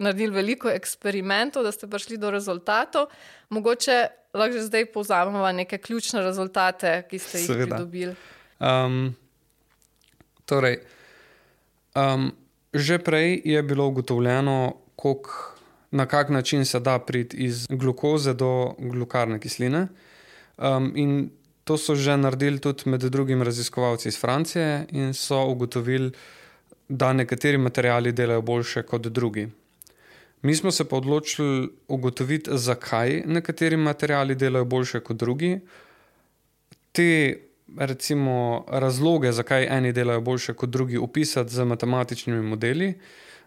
Naredili 0.00 0.32
veliko 0.32 0.70
eksperimentov, 0.72 1.64
da 1.66 1.72
ste 1.72 1.86
prišli 1.90 2.16
do 2.16 2.30
rezultatov. 2.32 3.10
Mogoče 3.52 3.98
lahko 4.34 4.56
že 4.56 4.66
zdaj 4.68 4.86
povzamemo 4.94 5.52
neke 5.52 5.78
ključne 5.78 6.22
rezultate, 6.24 7.02
ki 7.10 7.18
ste 7.18 7.42
jih 7.42 7.66
dobili. 7.68 8.14
Um, 8.60 9.14
torej, 10.44 10.80
um, 11.94 12.30
že 12.72 12.98
prej 12.98 13.42
je 13.44 13.62
bilo 13.62 13.86
ugotovljeno, 13.86 14.76
koliko 14.96 15.56
na 15.90 16.06
kak 16.06 16.28
način 16.28 16.64
se 16.64 16.80
da 16.80 16.98
priti 16.98 17.36
iz 17.36 17.66
glukoze 17.68 18.34
do 18.34 18.74
glukarne 18.78 19.40
kisline. 19.40 19.88
Um, 20.58 20.92
in 20.96 21.30
to 21.64 21.76
so 21.78 21.94
že 21.94 22.16
naredili 22.16 22.58
tudi 22.58 22.90
med 22.90 23.00
drugim 23.00 23.42
raziskovalci 23.42 24.08
iz 24.08 24.18
Francije 24.20 24.86
in 24.90 25.14
so 25.14 25.44
ugotovili, 25.46 26.12
da 26.88 27.12
nekateri 27.12 27.58
materijali 27.58 28.12
delajo 28.12 28.42
boljše 28.42 28.82
kot 28.82 29.06
drugi. 29.06 29.48
Mi 30.42 30.54
smo 30.54 30.70
se 30.70 30.84
pa 30.88 30.96
odločili 30.96 31.68
ugotoviti, 31.88 32.50
zakaj 32.52 33.22
nekateri 33.26 33.76
materijali 33.76 34.34
delajo 34.34 34.64
boljše 34.64 35.00
kot 35.00 35.16
drugi. 35.16 35.60
Te 36.92 37.38
recimo, 37.78 38.64
razloge, 38.68 39.32
zakaj 39.32 39.66
eni 39.70 39.92
delajo 39.92 40.20
boljše 40.20 40.54
kot 40.54 40.70
drugi, 40.70 40.98
opisati 40.98 41.54
z 41.54 41.64
matematičnimi 41.64 42.42
modeli 42.42 42.94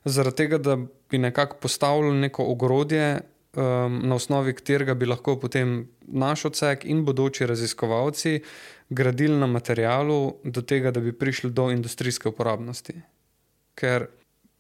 zaradi 0.06 0.36
tega, 0.36 0.58
da 0.58 0.78
bi 1.10 1.18
nekako 1.18 1.58
postavili 1.58 2.18
neko 2.18 2.44
ogrodje, 2.44 3.20
um, 3.56 4.00
na 4.04 4.16
osnovi 4.16 4.54
katerega 4.54 4.94
bi 4.94 5.06
lahko 5.06 5.38
potem 5.40 5.88
naš 6.02 6.46
odsek 6.46 6.86
in 6.86 7.06
bodoči 7.06 7.46
raziskovalci 7.46 8.40
gradili 8.90 9.38
na 9.38 9.48
materialu, 9.48 10.36
do 10.44 10.62
tega, 10.62 10.92
da 10.92 11.00
bi 11.00 11.14
prišli 11.14 11.52
do 11.52 11.72
industrijske 11.72 12.30
uporabnosti. 12.30 12.94
Ker 13.76 14.08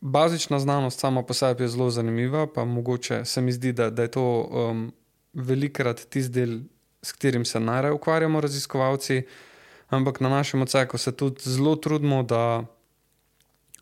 bazična 0.04 0.60
znanost 0.60 1.00
sama 1.00 1.24
po 1.24 1.34
sebi 1.34 1.64
je 1.64 1.68
zelo 1.68 1.90
zanimiva, 1.90 2.48
pa 2.48 2.66
mogoče 2.66 3.26
se 3.26 3.42
mi 3.42 3.52
zdi, 3.52 3.72
da, 3.72 3.90
da 3.90 4.02
je 4.02 4.12
to 4.12 4.42
um, 4.42 4.92
velikrat 5.34 6.06
tisti 6.10 6.32
del, 6.32 6.60
s 7.02 7.12
katerim 7.12 7.46
se 7.46 7.60
najraje 7.60 7.94
ukvarjamo, 7.94 8.42
raziskovalci. 8.42 9.22
Ampak 9.90 10.20
na 10.20 10.30
našem 10.30 10.62
odseku 10.62 10.98
se 10.98 11.12
tudi 11.12 11.42
zelo 11.44 11.76
trudimo, 11.76 12.24
da 12.24 12.66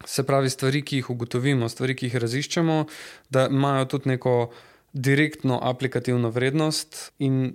Se 0.06 0.24
pravi, 0.26 0.50
stvari, 0.50 0.82
ki 0.82 0.96
jih 0.98 1.10
ugotovimo, 1.14 1.68
stvari, 1.70 1.94
ki 1.96 2.08
jih 2.08 2.16
raziščemo, 2.24 2.86
da 3.30 3.44
imajo 3.52 3.86
tudi 3.86 4.10
neko 4.10 4.50
direktno 4.94 5.60
aplikativno 5.62 6.30
vrednost, 6.34 7.12
in 7.20 7.54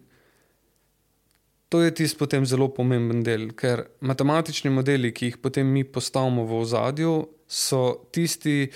to 1.68 1.82
je 1.82 1.94
tisti 1.94 2.18
potem 2.18 2.46
zelo 2.46 2.68
pomemben 2.68 3.23
del, 3.26 3.50
ker 3.58 3.85
matematični 4.06 4.70
modeli, 4.70 5.12
ki 5.12 5.32
jih 5.32 5.38
potem 5.42 5.66
mi 5.66 5.85
postavimo 5.85 6.44
v 6.46 6.61
ozadju, 6.62 7.14
so 7.46 7.82
tisti, 8.14 8.70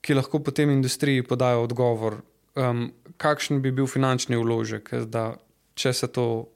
ki 0.00 0.16
lahko 0.16 0.40
potem 0.44 0.70
industriji 0.72 1.24
podajo 1.26 1.66
odgovor, 1.66 2.20
um, 2.56 2.86
kakšen 3.20 3.60
bi 3.64 3.72
bil 3.72 3.88
finančni 3.90 4.38
vložek, 4.40 4.92
da 5.12 5.34
če 5.76 5.92
se 5.92 6.08
to, 6.12 6.46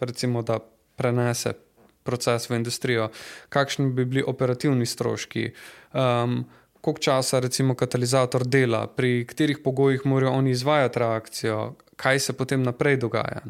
recimo, 0.00 0.44
prenese 0.98 1.54
proces 2.06 2.48
v 2.48 2.56
industrijo, 2.60 3.10
kakšni 3.52 3.90
bi 3.92 4.06
bili 4.08 4.22
operativni 4.22 4.86
stroški, 4.86 5.50
um, 5.92 6.40
koliko 6.80 7.02
časa 7.02 7.42
recimo 7.42 7.74
katalizator 7.74 8.46
dela, 8.46 8.86
pri 8.86 9.26
katerih 9.26 9.58
pogojih 9.64 10.06
morajo 10.06 10.38
oni 10.38 10.54
izvajati 10.54 10.98
reakcijo, 10.98 11.58
kaj 11.98 12.20
se 12.20 12.32
potem 12.38 12.62
naprej 12.62 12.96
dogaja. 13.02 13.42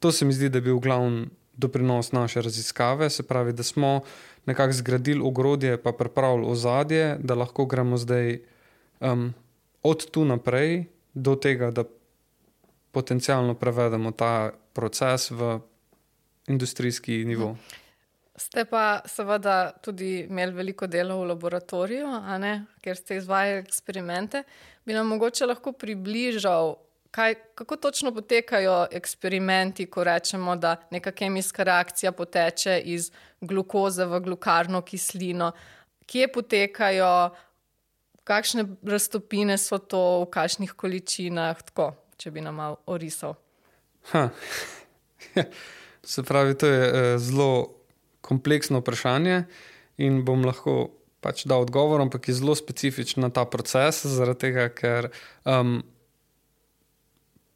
To 0.00 0.12
se 0.12 0.24
mi 0.24 0.32
zdi, 0.32 0.48
da 0.48 0.58
je 0.58 0.62
bil 0.62 0.78
glavni 0.78 1.26
doprinos 1.56 2.12
naše 2.12 2.42
raziskave, 2.42 3.10
se 3.10 3.22
pravi, 3.22 3.52
da 3.52 3.62
smo 3.62 4.00
nekako 4.46 4.72
zgradili 4.72 5.20
ogrodje, 5.24 5.82
pa 5.82 5.92
pripravili 5.92 6.46
ozadje, 6.46 7.16
da 7.20 7.34
lahko 7.34 7.66
gremo 7.66 7.96
zdaj 7.96 8.38
um, 9.00 9.34
od 9.82 10.10
tu 10.10 10.24
naprej 10.24 10.84
do 11.14 11.36
tega, 11.36 11.70
da 11.70 11.84
potencialno 12.92 13.54
prevedemo 13.54 14.10
ta 14.10 14.50
proces 14.72 15.30
v 15.30 15.58
industrijski 16.46 17.24
nivo. 17.24 17.56
Ste 18.36 18.64
pa 18.64 19.00
seveda 19.06 19.72
tudi 19.82 20.26
imeli 20.28 20.52
veliko 20.52 20.86
dela 20.86 21.14
v 21.14 21.28
laboratoriju, 21.30 22.06
ker 22.82 22.96
ste 22.96 23.16
izvajali 23.16 23.62
eksperimente. 23.62 24.42
Bi 24.84 24.92
nam 24.92 25.06
mogoče 25.08 25.46
lahko 25.46 25.72
približal, 25.72 26.74
kaj, 27.14 27.34
kako 27.54 27.76
točno 27.76 28.10
potekajo 28.14 28.86
eksperimenti, 28.90 29.86
ko 29.86 30.04
rečemo, 30.04 30.56
da 30.56 30.76
neka 30.90 31.12
kemijska 31.12 31.62
reakcija 31.62 32.12
poteče 32.12 32.80
iz 32.84 33.10
glukoze 33.40 34.04
v 34.04 34.20
glukarno 34.20 34.80
kislino, 34.82 35.52
kje 36.06 36.32
potekajo, 36.32 37.30
kakšne 38.24 38.64
raztopine 38.82 39.58
so 39.58 39.78
to, 39.78 40.02
v 40.24 40.26
kakšnih 40.34 40.74
količinah, 40.74 41.62
tako, 41.62 41.92
če 42.18 42.34
bi 42.34 42.42
nam 42.42 42.58
malo 42.58 42.82
orisal. 42.86 43.38
Se 46.14 46.22
pravi, 46.22 46.58
to 46.58 46.66
je 46.66 46.82
uh, 46.90 46.98
zelo 47.22 47.78
kompleksno 48.20 48.82
vprašanje 48.82 49.44
in 50.02 50.24
bom 50.26 50.42
lahko 50.44 50.90
pač 51.22 51.46
dal 51.46 51.62
odgovor, 51.62 52.02
ampak 52.02 52.28
je 52.28 52.40
zelo 52.42 52.58
specifičen 52.58 53.22
na 53.22 53.30
ta 53.30 53.46
proces, 53.46 54.02
zaradi 54.02 54.48
tega, 54.48 54.68
ker 54.74 55.12
um, 55.46 55.78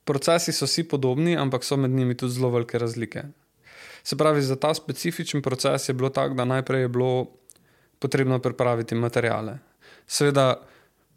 procesi 0.08 0.52
so 0.56 0.66
vsi 0.66 0.86
podobni, 0.88 1.36
ampak 1.36 1.64
so 1.64 1.76
med 1.76 1.90
njimi 1.90 2.16
tudi 2.16 2.32
zelo 2.32 2.50
velike 2.54 2.78
razlike. 2.78 3.22
Se 4.02 4.16
pravi, 4.16 4.42
za 4.42 4.56
ta 4.56 4.72
specifičen 4.74 5.42
proces 5.42 5.88
je 5.88 5.94
bilo 5.94 6.08
tako, 6.08 6.34
da 6.34 6.44
najprej 6.48 6.86
je 6.86 6.88
bilo 6.88 7.26
potrebno 7.98 8.38
pripraviti 8.38 8.94
materijale. 8.94 9.58
Seveda, 10.06 10.54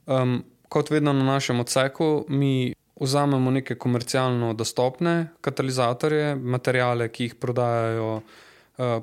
um, 0.06 0.42
kot 0.70 0.90
vedno 0.90 1.14
na 1.14 1.24
našem 1.24 1.60
odseku, 1.60 2.26
mi 2.30 2.74
vzamemo 3.00 3.52
neke 3.52 3.76
komercialno 3.76 4.54
dostopne 4.54 5.28
katalizatorje, 5.42 6.36
materijale, 6.36 7.08
ki 7.10 7.24
jih 7.24 7.36
prodajajo 7.36 8.10
uh, 8.16 8.24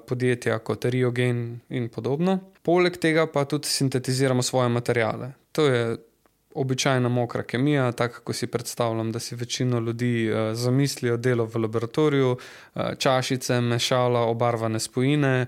podjetja 0.06 0.58
kot 0.58 0.84
Riogen 0.84 1.60
in 1.68 1.88
podobno. 1.88 2.38
Poleg 2.62 2.98
tega 3.00 3.26
pa 3.26 3.44
tudi 3.44 3.68
sintetiziramo 3.68 4.42
svoje 4.42 4.68
materijale. 4.68 5.32
To 5.52 5.64
je 5.66 5.96
običajna 6.60 7.08
mokra 7.08 7.42
kemija, 7.42 7.92
tako 7.92 8.20
kot 8.28 8.36
si 8.36 8.46
predstavljam, 8.46 9.12
da 9.12 9.18
si 9.18 9.36
večino 9.36 9.80
ljudi 9.80 10.30
uh, 10.30 10.52
zamislijo 10.54 11.16
delo 11.16 11.44
v 11.46 11.62
laboratoriju, 11.64 12.30
uh, 12.34 12.82
čašice, 12.98 13.60
mešala, 13.60 14.20
obarvane 14.20 14.80
spojine, 14.80 15.46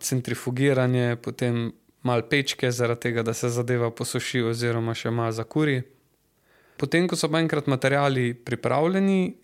centrifugiranje, 0.00 1.16
potem 1.22 1.72
malo 2.02 2.22
pečke, 2.30 2.70
zaradi 2.72 3.00
tega, 3.08 3.22
da 3.22 3.34
se 3.34 3.48
zadeva 3.48 3.90
posuši, 3.90 4.42
oziroma 4.50 4.94
še 4.94 5.10
malo 5.10 5.32
zakuri. 5.32 5.82
Potem, 6.78 7.08
ko 7.10 7.18
so 7.18 7.30
pa 7.30 7.40
enkrat 7.42 7.66
materiali 7.66 8.32
pripravljeni, 8.34 9.34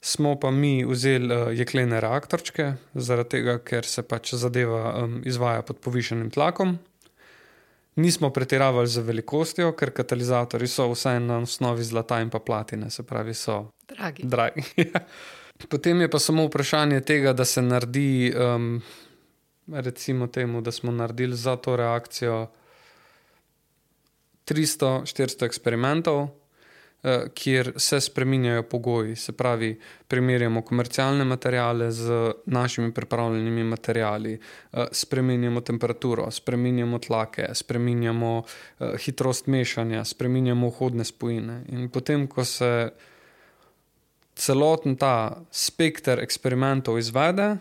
smo 0.00 0.38
pa 0.40 0.50
mi 0.50 0.84
vzeli 0.84 1.34
uh, 1.34 1.50
jeklene 1.56 2.00
reaktorčke, 2.00 2.72
zaradi 2.94 3.36
tega, 3.36 3.58
ker 3.64 3.84
se 3.84 4.02
pač 4.02 4.34
zadeva 4.34 4.94
um, 5.02 5.20
izvaja 5.28 5.62
pod 5.66 5.82
povišenim 5.84 6.30
tlakom. 6.32 6.78
Nismo 8.00 8.30
pretiravali 8.32 8.88
z 8.88 9.02
velikostjo, 9.04 9.72
ker 9.76 9.92
katalizatori 9.92 10.68
so 10.68 10.88
vseeno 10.88 11.26
na 11.34 11.38
osnovi 11.44 11.84
zlata 11.84 12.20
in 12.24 12.30
pa 12.32 12.40
platine, 12.40 12.90
se 12.90 13.02
pravi, 13.02 13.34
so 13.34 13.66
Dragi. 13.88 14.24
dragi. 14.24 14.62
Potem 15.70 16.00
je 16.00 16.08
pa 16.10 16.18
samo 16.18 16.46
vprašanje 16.46 17.00
tega, 17.00 17.32
da 17.36 17.44
se 17.44 17.62
naredi, 17.62 18.32
um, 18.32 18.80
recimo, 19.68 20.26
temu, 20.26 20.60
da 20.60 20.72
smo 20.72 20.92
naredili 20.92 21.36
za 21.36 21.56
to 21.56 21.76
reakcijo 21.76 22.46
300-400 24.48 25.44
eksperimentov, 25.46 26.28
kjer 27.34 27.72
se 27.76 28.00
spremenjajo 28.00 28.62
pogoji. 28.62 29.16
Se 29.16 29.32
pravi, 29.32 29.80
primerjamo 30.08 30.62
komercialne 30.62 31.24
materijale 31.24 31.90
z 31.90 32.32
našimi 32.46 32.92
pripravljenimi 32.94 33.64
materijali, 33.64 34.40
uh, 34.72 34.84
spremenjamo 34.92 35.60
temperaturo, 35.60 36.30
spremenjamo 36.30 36.98
tlake, 36.98 37.48
spremenjamo 37.54 38.36
uh, 38.38 38.96
hitrost 38.98 39.46
mešanja, 39.46 40.04
spremenjamo 40.04 40.68
vhodne 40.68 41.04
spojine. 41.04 41.64
In 41.68 41.88
potem, 41.88 42.26
ko 42.26 42.44
se 42.44 42.90
celoten 44.34 44.96
ta 44.96 45.42
spekter 45.50 46.20
eksperimentov 46.20 46.98
izvede, 46.98 47.56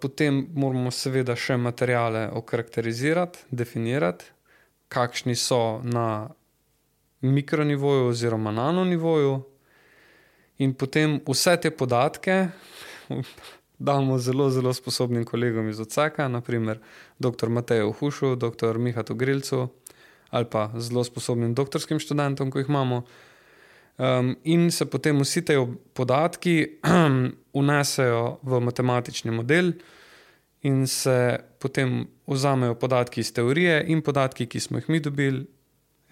potem 0.00 0.46
moramo 0.54 0.90
seveda 0.94 1.34
še 1.36 1.56
materijale 1.58 2.28
okarakterizirati, 2.38 3.48
definirati, 3.50 4.24
kakšni 4.88 5.34
so 5.36 5.80
na 5.82 6.28
mikronivoju 7.20 8.06
oziroma 8.08 8.52
nanonivoju, 8.52 9.42
in 10.58 10.74
potem 10.74 11.20
vse 11.26 11.56
te 11.56 11.70
podatke 11.70 12.48
damo 13.78 14.18
zelo, 14.18 14.50
zelo 14.50 14.72
sposobnim 14.74 15.24
kolegom 15.24 15.68
iz 15.68 15.80
odseka, 15.80 16.28
naprimer 16.28 16.80
dr. 17.18 17.48
Mateju 17.48 17.92
Hušu, 17.92 18.34
dr. 18.36 18.78
Mihatu 18.78 19.14
Grilcu 19.14 19.68
ali 20.30 20.44
pa 20.50 20.70
zelo 20.76 21.04
sposobnim 21.04 21.54
doktorskim 21.54 21.98
študentom, 21.98 22.50
ko 22.50 22.58
jih 22.58 22.68
imamo. 22.68 23.02
Um, 23.98 24.36
in 24.44 24.70
se 24.70 24.86
potem 24.86 25.20
vsi 25.20 25.44
ti 25.44 25.54
podatki 25.94 26.80
unesejo 27.60 28.38
v 28.42 28.60
matematični 28.60 29.30
model, 29.30 29.72
in 30.62 30.86
se 30.86 31.38
potem 31.58 32.06
vzamejo 32.26 32.74
podatki 32.74 33.20
iz 33.20 33.32
teorije 33.32 33.84
in 33.88 34.02
podatki, 34.02 34.46
ki 34.46 34.60
smo 34.60 34.78
jih 34.78 34.88
mi 34.88 35.00
dobili, 35.00 35.46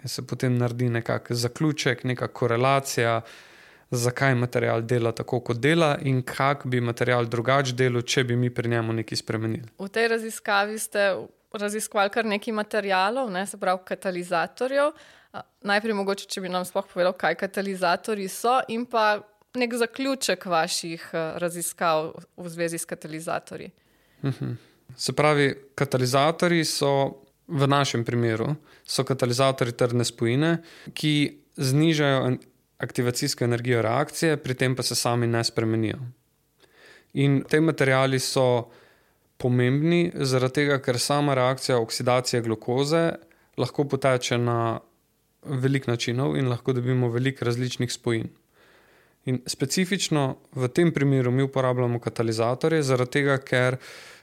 se 0.07 0.23
potem 0.27 0.57
naredi 0.57 0.89
nekakšen 0.89 1.35
zaključek, 1.35 2.03
neka 2.03 2.27
korelacija, 2.27 3.21
zakaj 3.91 4.35
material 4.35 4.81
dela 4.81 5.11
tako, 5.11 5.39
kot 5.39 5.57
dela, 5.57 5.97
in 6.01 6.21
kako 6.21 6.69
bi 6.69 6.81
material 6.81 7.25
drugače 7.25 7.73
delal, 7.73 8.01
če 8.01 8.23
bi 8.23 8.35
mi 8.35 8.49
pri 8.49 8.69
njemu 8.69 8.93
nekaj 8.93 9.21
spremenili. 9.23 9.69
V 9.79 9.89
tej 9.89 10.07
raziskavi 10.15 10.79
ste 10.79 11.07
raziskovali 11.53 12.11
kar 12.11 12.25
nekaj 12.25 12.53
materijalov, 12.53 13.31
ne, 13.31 13.45
se 13.47 13.57
pravi 13.57 13.79
katalizatorjev. 13.85 14.91
Najprej, 15.61 15.93
mogoče, 15.93 16.27
če 16.27 16.41
bi 16.41 16.49
nam 16.49 16.65
sploh 16.65 16.85
povedal, 16.91 17.13
kaj 17.13 17.35
katalizatorji 17.39 18.27
so, 18.31 18.59
in 18.73 18.85
pa 18.89 19.19
nek 19.57 19.73
zaključek 19.73 20.45
vaših 20.45 21.09
eh, 21.13 21.31
raziskav 21.41 22.11
v 22.37 22.49
zvezi 22.49 22.77
s 22.77 22.85
katalizatorji. 22.85 23.71
Se 24.95 25.13
pravi, 25.13 25.53
katalizatorji 25.75 26.65
so 26.65 27.23
v 27.47 27.67
našem 27.67 28.03
primeru 28.05 28.55
so 28.83 29.03
katalizatorji 29.07 29.73
trdne 29.73 30.05
spojine, 30.05 30.57
ki 30.93 31.13
znižajo 31.57 32.37
aktivacijsko 32.77 33.45
energijo 33.45 33.81
reakcije, 33.81 34.37
pri 34.37 34.53
tem 34.53 34.75
pa 34.75 34.83
se 34.83 34.95
sami 34.95 35.27
ne 35.27 35.43
spremenijo. 35.43 35.97
In 37.13 37.41
te 37.49 37.61
materijali 37.61 38.19
so 38.19 38.67
pomembni, 39.37 40.11
zaradi 40.13 40.61
tega, 40.61 40.79
ker 40.81 40.99
sama 40.99 41.33
reakcija 41.33 41.79
oksidacije 41.79 42.41
glukoze 42.41 43.11
lahko 43.57 43.87
poteče 43.89 44.37
na 44.37 44.79
velik 45.47 45.87
načinov 45.87 46.35
in 46.37 46.49
lahko 46.49 46.73
dobimo 46.73 47.09
veliko 47.09 47.45
različnih 47.45 47.91
spojin. 47.91 48.27
In 49.25 49.41
specifično 49.47 50.37
v 50.55 50.67
tem 50.67 50.91
primeru 50.93 51.31
mi 51.31 51.43
uporabljamo 51.43 51.99
katalizatorje, 51.99 52.83
zaradi 52.83 53.11
tega, 53.11 53.37
ker 53.37 53.77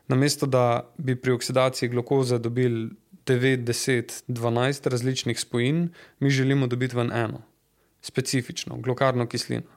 namesto 0.09 0.47
da 0.47 0.93
bi 0.99 1.17
pri 1.17 1.33
oksidaciji 1.33 1.89
glukoze 1.89 2.39
dobili 2.39 2.91
9, 3.27 3.65
10, 3.65 4.23
12 4.29 4.89
različnih 4.91 5.41
spojin, 5.41 5.89
mi 6.21 6.31
želimo 6.31 6.67
dobiti 6.67 6.97
ven 6.97 7.13
eno, 7.13 7.43
specifično, 8.03 8.77
glukarno 8.77 9.27
kislino. 9.29 9.71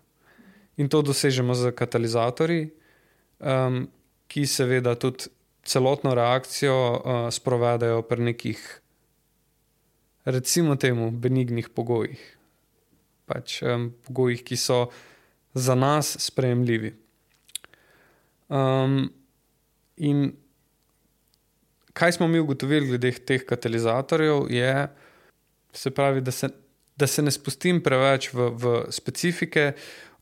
In 0.77 0.89
to 0.89 1.01
dosežemo 1.01 1.55
z 1.55 1.71
katalizatorji, 1.71 2.69
um, 3.39 3.87
ki 4.27 4.45
seveda 4.45 4.95
tudi 4.95 5.31
celotno 5.63 6.13
reakcijo 6.15 6.75
uh, 6.91 7.33
sprovedajo 7.33 8.01
pri 8.01 8.23
nekih, 8.23 8.81
recimo, 10.25 10.75
temu, 10.75 11.11
benignih 11.11 11.69
pogojih. 11.69 12.37
Pač 13.25 13.61
um, 13.63 13.91
pogojih, 14.07 14.43
ki 14.43 14.57
so 14.57 14.85
za 15.53 15.75
nas 15.75 16.15
sprejemljivi. 16.19 16.93
Um, 18.47 19.09
in 19.97 20.31
kaj 21.97 22.11
smo 22.11 22.27
mi 22.27 22.39
ugotovili 22.39 22.87
glede 22.87 23.11
teh 23.11 23.45
katalizatorjev, 23.45 24.45
je, 24.53 24.87
se 25.73 25.91
pravi, 25.91 26.21
da 26.21 26.31
se, 26.31 26.49
da 26.95 27.07
se 27.07 27.21
ne 27.21 27.31
spustim 27.31 27.81
preveč 27.83 28.29
v, 28.33 28.51
v 28.53 28.73
specifike. 28.93 29.71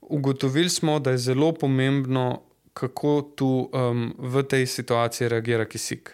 Ugotovili 0.02 0.70
smo, 0.70 1.00
da 1.00 1.12
je 1.12 1.18
zelo 1.18 1.52
pomembno, 1.54 2.42
kako 2.74 3.22
tu 3.36 3.50
um, 3.72 4.08
v 4.20 4.44
tej 4.44 4.68
situaciji 4.68 5.30
reagira 5.32 5.66
kisik. 5.66 6.12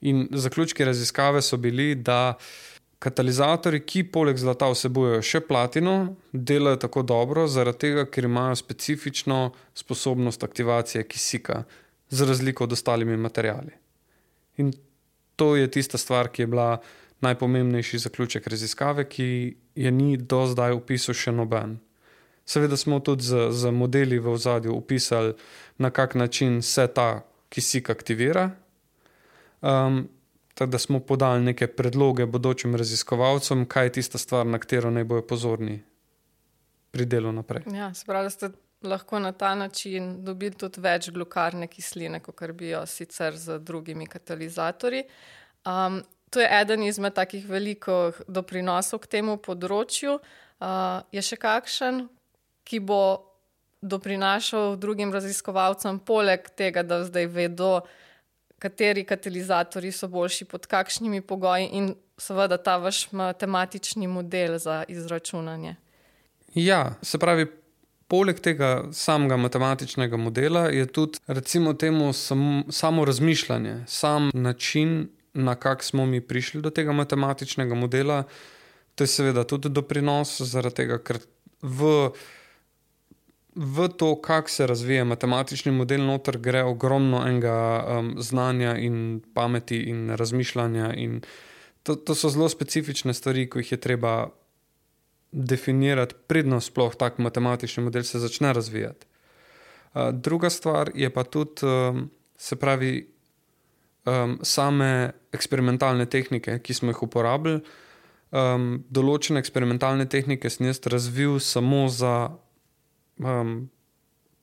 In 0.00 0.28
zaključki 0.32 0.84
raziskave 0.84 1.42
so 1.42 1.56
bili, 1.56 1.94
da 1.94 2.36
katalizatorji, 2.98 3.80
ki 3.80 4.04
poleg 4.12 4.40
zlata 4.40 4.68
vsebujejo 4.72 5.20
še 5.24 5.40
platino, 5.44 6.16
delajo 6.32 6.80
tako 6.84 7.04
dobro, 7.04 7.46
zaradi 7.48 7.86
tega, 7.86 8.06
ker 8.08 8.28
imajo 8.28 8.56
specifično 8.56 9.42
sposobnost 9.76 10.44
aktivacije 10.44 11.04
kisika, 11.08 11.62
za 12.08 12.26
razliko 12.28 12.64
od 12.64 12.72
ostalimi 12.72 13.16
materijali. 13.16 13.79
In 14.60 14.72
to 15.36 15.54
je 15.56 15.70
tista 15.72 15.98
stvar, 15.98 16.28
ki 16.28 16.44
je 16.44 16.50
bila 16.52 16.70
najpomembnejši 17.20 17.98
zaključek 17.98 18.46
raziskave, 18.46 19.08
ki 19.08 19.56
je 19.74 19.90
ni 19.90 20.16
do 20.16 20.44
zdaj 20.46 20.76
opisal 20.76 21.16
še 21.16 21.32
noben. 21.32 21.78
Seveda 22.44 22.76
smo 22.76 23.00
tudi 23.00 23.24
z, 23.24 23.50
z 23.52 23.72
modeli 23.72 24.18
v 24.18 24.32
ozadju 24.32 24.74
opisali, 24.76 25.34
na 25.78 25.90
kak 25.90 26.14
način 26.14 26.62
se 26.62 26.86
ta 26.86 27.22
kisik 27.48 27.90
aktivira. 27.90 28.50
Um, 29.60 30.08
tako 30.54 30.70
da 30.70 30.78
smo 30.78 31.00
podali 31.00 31.44
neke 31.44 31.66
predloge 31.66 32.26
bodočim 32.26 32.74
raziskovalcem, 32.76 33.66
kaj 33.66 33.86
je 33.86 33.92
tista 34.00 34.18
stvar, 34.18 34.46
na 34.46 34.58
katero 34.58 34.90
naj 34.90 35.04
bojo 35.04 35.22
pozorni 35.26 35.82
pri 36.90 37.06
delu 37.06 37.32
naprej. 37.32 37.62
Ja, 37.72 37.94
se 37.94 38.04
pravi, 38.06 38.26
da 38.26 38.30
ste 38.30 38.50
lahko 38.82 39.18
na 39.18 39.32
ta 39.32 39.54
način 39.54 40.24
dobili 40.24 40.54
tudi 40.56 40.80
več 40.80 41.10
glukarne 41.10 41.66
kisline, 41.66 42.20
kot 42.20 42.42
bi 42.52 42.72
jo 42.72 42.86
sicer 42.86 43.36
z 43.36 43.58
drugimi 43.58 44.06
katalizatorji. 44.06 45.04
Um, 45.66 46.02
to 46.30 46.40
je 46.40 46.48
eden 46.60 46.82
izmed 46.82 47.14
takih 47.14 47.48
velikih 47.48 48.22
doprinosov 48.28 49.02
k 49.04 49.16
temu 49.18 49.36
področju. 49.36 50.18
Uh, 50.60 51.02
je 51.12 51.22
še 51.22 51.36
kakšen, 51.36 52.06
ki 52.64 52.80
bo 52.80 53.30
doprinašal 53.82 54.76
drugim 54.76 55.12
raziskovalcem, 55.12 55.98
poleg 56.04 56.48
tega, 56.56 56.84
da 56.84 57.02
zdaj 57.04 57.26
vedo, 57.32 57.80
kateri 58.60 59.06
katalizatorji 59.08 59.92
so 59.92 60.08
boljši, 60.08 60.44
pod 60.44 60.68
kakšnimi 60.68 61.22
pogoji, 61.24 61.70
in 61.76 61.94
seveda 62.20 62.60
ta 62.60 62.76
vaš 62.76 63.06
matematični 63.16 64.06
model 64.06 64.58
za 64.58 64.84
izračunanje. 64.88 65.76
Ja, 66.54 66.94
se 67.02 67.18
pravi, 67.18 67.46
poleg 68.10 68.40
tega 68.42 68.70
samega 68.92 69.38
matematičnega 69.38 70.18
modela 70.18 70.66
je 70.74 70.86
tudi, 70.86 71.22
recimo, 71.26 71.74
temu 71.78 72.12
sam, 72.12 72.64
samo 72.68 73.04
razmišljanje, 73.04 73.84
sam 73.86 74.30
način, 74.34 75.08
na 75.34 75.54
kak 75.54 75.84
smo 75.84 76.06
mi 76.06 76.20
prišli 76.20 76.62
do 76.62 76.70
tega 76.70 76.92
matematičnega 76.92 77.74
modela. 77.74 78.24
To 78.94 79.04
je 79.04 79.08
seveda 79.08 79.44
tudi 79.44 79.70
doprinos, 79.70 80.40
zaradi 80.42 80.82
tega, 80.82 80.98
ker 80.98 81.20
v, 81.62 82.10
v 83.54 83.88
to, 83.88 84.16
kako 84.22 84.50
se 84.50 84.66
razvija 84.66 85.04
matematični 85.04 85.72
model, 85.72 86.02
noter 86.06 86.38
gre 86.38 86.64
ogromno 86.66 87.22
enega 87.28 87.54
um, 87.78 88.10
znanja 88.18 88.74
in 88.76 89.20
pameti 89.34 89.84
in 89.92 90.10
razmišljanja. 90.10 90.92
In 90.98 91.20
to, 91.82 91.94
to 91.94 92.14
so 92.14 92.28
zelo 92.28 92.48
specifične 92.48 93.14
stvari, 93.14 93.46
ki 93.50 93.62
jih 93.62 93.72
je 93.72 93.80
treba 93.80 94.14
definirati, 95.32 96.14
predno 96.26 96.60
sploh 96.60 96.94
tak 96.98 97.18
matematični 97.18 97.84
model 97.84 98.02
se 98.02 98.18
začne 98.18 98.52
razvijati. 98.52 99.06
Druga 100.12 100.50
stvar 100.50 100.90
je 100.94 101.10
pa 101.10 101.24
tudi, 101.24 101.66
um, 101.66 102.10
se 102.36 102.56
pravi, 102.56 103.08
um, 104.06 104.38
same 104.42 105.12
eksperimentalne 105.32 106.06
tehnike, 106.06 106.58
ki 106.58 106.74
smo 106.74 106.90
jih 106.90 107.02
uporabljali. 107.02 107.62
Um, 108.30 108.84
določene 108.90 109.42
eksperimentalne 109.42 110.06
tehnike 110.06 110.50
sem 110.50 110.68
jaz 110.68 110.78
razvil 110.86 111.40
samo 111.42 111.88
za 111.88 112.30
um, 113.18 113.70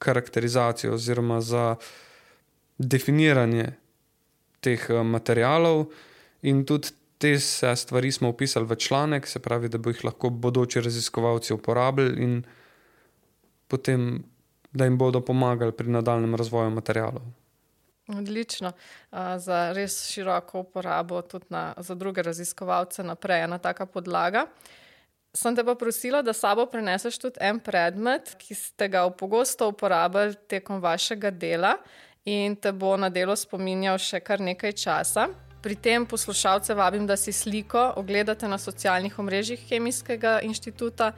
karakterizacijo 0.04 0.98
oziroma 0.98 1.40
za 1.42 1.76
definiranje 2.78 3.72
teh 4.60 4.90
uh, 4.92 5.06
materialov, 5.08 5.88
in 6.42 6.66
tudi 6.66 6.92
te 7.18 7.40
stvari 7.76 8.12
smo 8.12 8.30
opisali 8.30 8.66
v 8.66 8.76
članek, 8.76 9.28
se 9.28 9.40
pravi, 9.40 9.70
da 9.70 9.78
bo 9.78 9.90
jih 9.90 10.06
lahko 10.06 10.30
bodoči 10.30 10.82
raziskovalci 10.82 11.54
uporabljali 11.54 12.24
in 12.24 12.44
potem, 13.68 14.24
da 14.72 14.86
jim 14.86 14.98
bodo 14.98 15.22
pomagali 15.22 15.72
pri 15.72 15.90
nadaljem 15.90 16.36
razvoju 16.36 16.70
materialov. 16.70 17.22
Odlično. 18.08 18.72
Za 19.38 19.72
res 19.76 20.06
široko 20.12 20.60
uporabo 20.60 21.22
tudi 21.22 21.46
na, 21.50 21.74
za 21.78 21.96
druge 21.96 22.24
raziskovalce 22.24 23.04
naprej, 23.04 23.44
ena 23.44 23.58
taka 23.58 23.86
podlaga. 23.86 24.46
Sem 25.34 25.56
te 25.56 25.64
pa 25.64 25.76
prosila, 25.76 26.22
da 26.22 26.34
sabo 26.34 26.66
preneseš 26.66 27.18
tudi 27.20 27.42
en 27.42 27.60
predmet, 27.60 28.32
ki 28.40 28.56
ste 28.56 28.88
ga 28.88 29.04
pogosto 29.10 29.68
uporabljali 29.68 30.36
tekom 30.48 30.80
vašega 30.82 31.32
dela 31.32 31.76
in 32.26 32.56
te 32.56 32.72
bo 32.72 32.96
na 32.98 33.10
delo 33.10 33.36
spominjal 33.36 34.00
še 34.00 34.20
kar 34.20 34.40
nekaj 34.40 34.72
časa. 34.72 35.28
Pri 35.68 35.76
tem 35.76 36.06
poslušalce 36.06 36.74
vabim, 36.74 37.04
da 37.08 37.18
si 37.20 37.32
sliko 37.36 37.94
ogledate 38.00 38.48
na 38.48 38.58
socialnih 38.58 39.20
omrežjih 39.20 39.66
Kemijskega 39.68 40.40
inštituta 40.48 41.10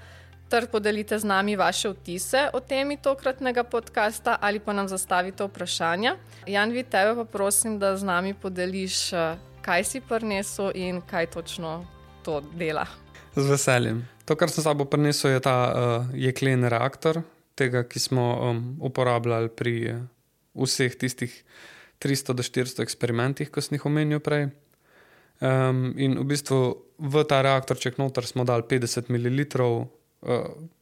ter 0.49 0.65
podelite 0.71 1.19
z 1.19 1.29
nami 1.29 1.53
vaše 1.55 1.91
vtise 1.93 2.47
o 2.53 2.59
temi 2.59 2.97
tokratnega 2.97 3.63
podcasta 3.63 4.39
ali 4.41 4.59
pa 4.59 4.73
nam 4.73 4.87
zastavite 4.89 5.45
vprašanja. 5.45 6.15
Jan, 6.47 6.73
vi 6.73 6.83
tebe 6.83 7.13
pa 7.15 7.25
prosim, 7.29 7.77
da 7.79 7.93
z 7.97 8.03
nami 8.03 8.33
podeliš, 8.33 9.13
eh, 9.13 9.37
kaj 9.61 9.83
si 9.83 10.01
prinesel 10.01 10.71
in 10.73 11.01
kaj 11.01 11.29
točno 11.29 11.85
to 12.25 12.41
dela. 12.41 12.87
Z 13.35 13.45
veseljem. 13.45 14.07
To, 14.25 14.35
kar 14.35 14.49
sem 14.49 14.63
sabo 14.63 14.85
prinesel, 14.85 15.31
je 15.31 15.45
ta 15.45 15.57
uh, 15.69 16.09
jeklen 16.13 16.65
reaktor, 16.65 17.21
tega, 17.55 17.83
ki 17.83 17.99
smo 17.99 18.25
um, 18.49 18.77
uporabljali 18.81 19.49
pri 19.49 19.93
uh, 19.93 20.01
vseh 20.57 20.97
tistih 20.97 21.43
300 21.99 22.33
do 22.33 22.43
400 22.43 22.83
eksperimentih, 22.83 23.51
ki 23.51 23.61
sem 23.61 23.77
jih 23.77 23.85
omenil 23.85 24.23
prej. 24.23 24.49
Um, 25.39 25.93
in 25.95 26.17
v 26.19 26.25
bistvu 26.27 26.59
v 26.99 27.23
ta 27.23 27.39
reaktorček 27.39 27.95
noter 27.95 28.27
smo 28.27 28.43
dali 28.43 28.63
50 28.67 29.07
ml 29.07 29.39
uh, 29.55 29.87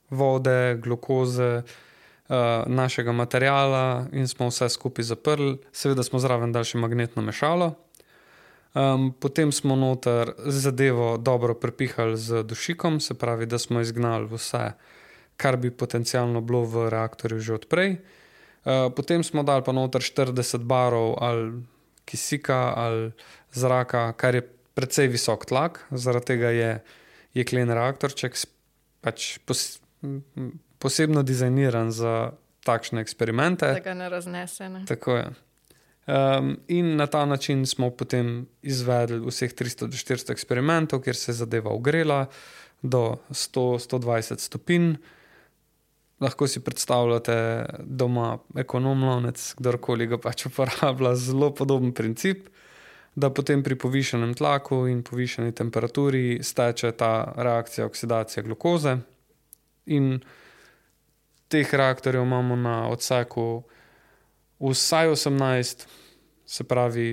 vode, 0.10 0.78
glukoze, 0.82 1.62
uh, 1.62 2.66
našega 2.66 3.12
materijala 3.12 4.08
in 4.14 4.28
smo 4.28 4.50
vse 4.50 4.70
skupaj 4.70 5.14
zaprli. 5.14 5.58
Seveda 5.72 6.04
smo 6.04 6.20
zraven 6.20 6.52
dali 6.52 6.66
še 6.66 6.82
magnetno 6.82 7.22
mešalo. 7.22 7.76
Um, 8.78 9.14
potem 9.14 9.52
smo 9.52 9.76
noter 9.76 10.34
zadevo 10.46 11.18
dobro 11.18 11.54
prepihali 11.54 12.18
z 12.18 12.44
dušikom, 12.44 13.00
se 13.00 13.14
pravi, 13.14 13.46
da 13.46 13.58
smo 13.58 13.82
izgnali 13.82 14.30
vse, 14.30 14.74
kar 15.38 15.58
bi 15.58 15.72
potencialno 15.72 16.42
bilo 16.42 16.62
v 16.66 16.90
reaktorju 16.90 17.40
že 17.40 17.54
odprej. 17.54 17.98
Uh, 18.68 18.90
potem 18.92 19.24
smo 19.24 19.46
dali 19.48 19.64
pa 19.64 19.72
noter 19.72 20.04
40 20.04 20.66
barov 20.68 21.16
ali 21.24 21.64
kisika 22.04 22.74
ali 22.76 23.12
zraka, 23.56 24.12
kar 24.20 24.36
je 24.36 24.44
precej 24.76 25.08
visok 25.08 25.48
tlak, 25.48 25.86
zaradi 25.92 26.26
tega 26.26 26.52
je 26.52 26.72
jeklen 27.38 27.72
reaktorček 27.72 28.36
pač 29.02 29.38
pos, 29.48 29.80
posebno 30.84 31.24
dizajniran 31.24 31.92
za 31.96 32.36
takšne 32.68 33.02
eksperimente. 33.02 33.72
Da 33.80 33.84
ga 33.84 33.96
ne 33.96 34.10
raznese. 34.12 34.70
Ne? 34.70 34.84
Tako 34.88 35.16
je. 35.16 35.28
Um, 36.08 36.54
in 36.68 36.96
na 36.96 37.08
ta 37.08 37.26
način 37.26 37.66
smo 37.66 37.90
potem 37.90 38.48
izvedli 38.62 39.20
vseh 39.28 39.52
300-400 39.56 40.32
eksperimentov, 40.32 41.02
kjer 41.04 41.16
se 41.16 41.32
je 41.32 41.40
zadeva 41.42 41.72
ogrela 41.72 42.26
do 42.82 43.18
100-120 43.30 44.40
stopinj. 44.40 44.96
Lahko 46.20 46.48
si 46.48 46.64
predstavljate 46.66 47.66
doma 47.84 48.38
ekonomlovec, 48.58 49.42
kdorkoli 49.60 50.08
ga 50.10 50.18
pač 50.18 50.48
uporablja, 50.50 51.14
zelo 51.16 51.52
podoben 51.54 51.94
princip, 51.94 52.48
da 53.16 53.30
potem 53.30 53.64
pri 53.66 53.78
povišenem 53.78 54.34
tlaku 54.38 54.88
in 54.90 55.04
povišeni 55.06 55.54
temperaturi 55.58 56.40
steče 56.42 56.92
ta 56.98 57.34
reakcija 57.38 57.86
oksidacije 57.86 58.44
glukoze. 58.44 58.98
In 59.94 60.20
teh 61.48 61.74
reaktorjev 61.74 62.26
imamo 62.26 62.56
na 62.56 62.76
odseku 62.90 63.64
vsaj 64.60 65.14
18, 65.14 65.86
se 66.46 66.64
pravi, 66.64 67.10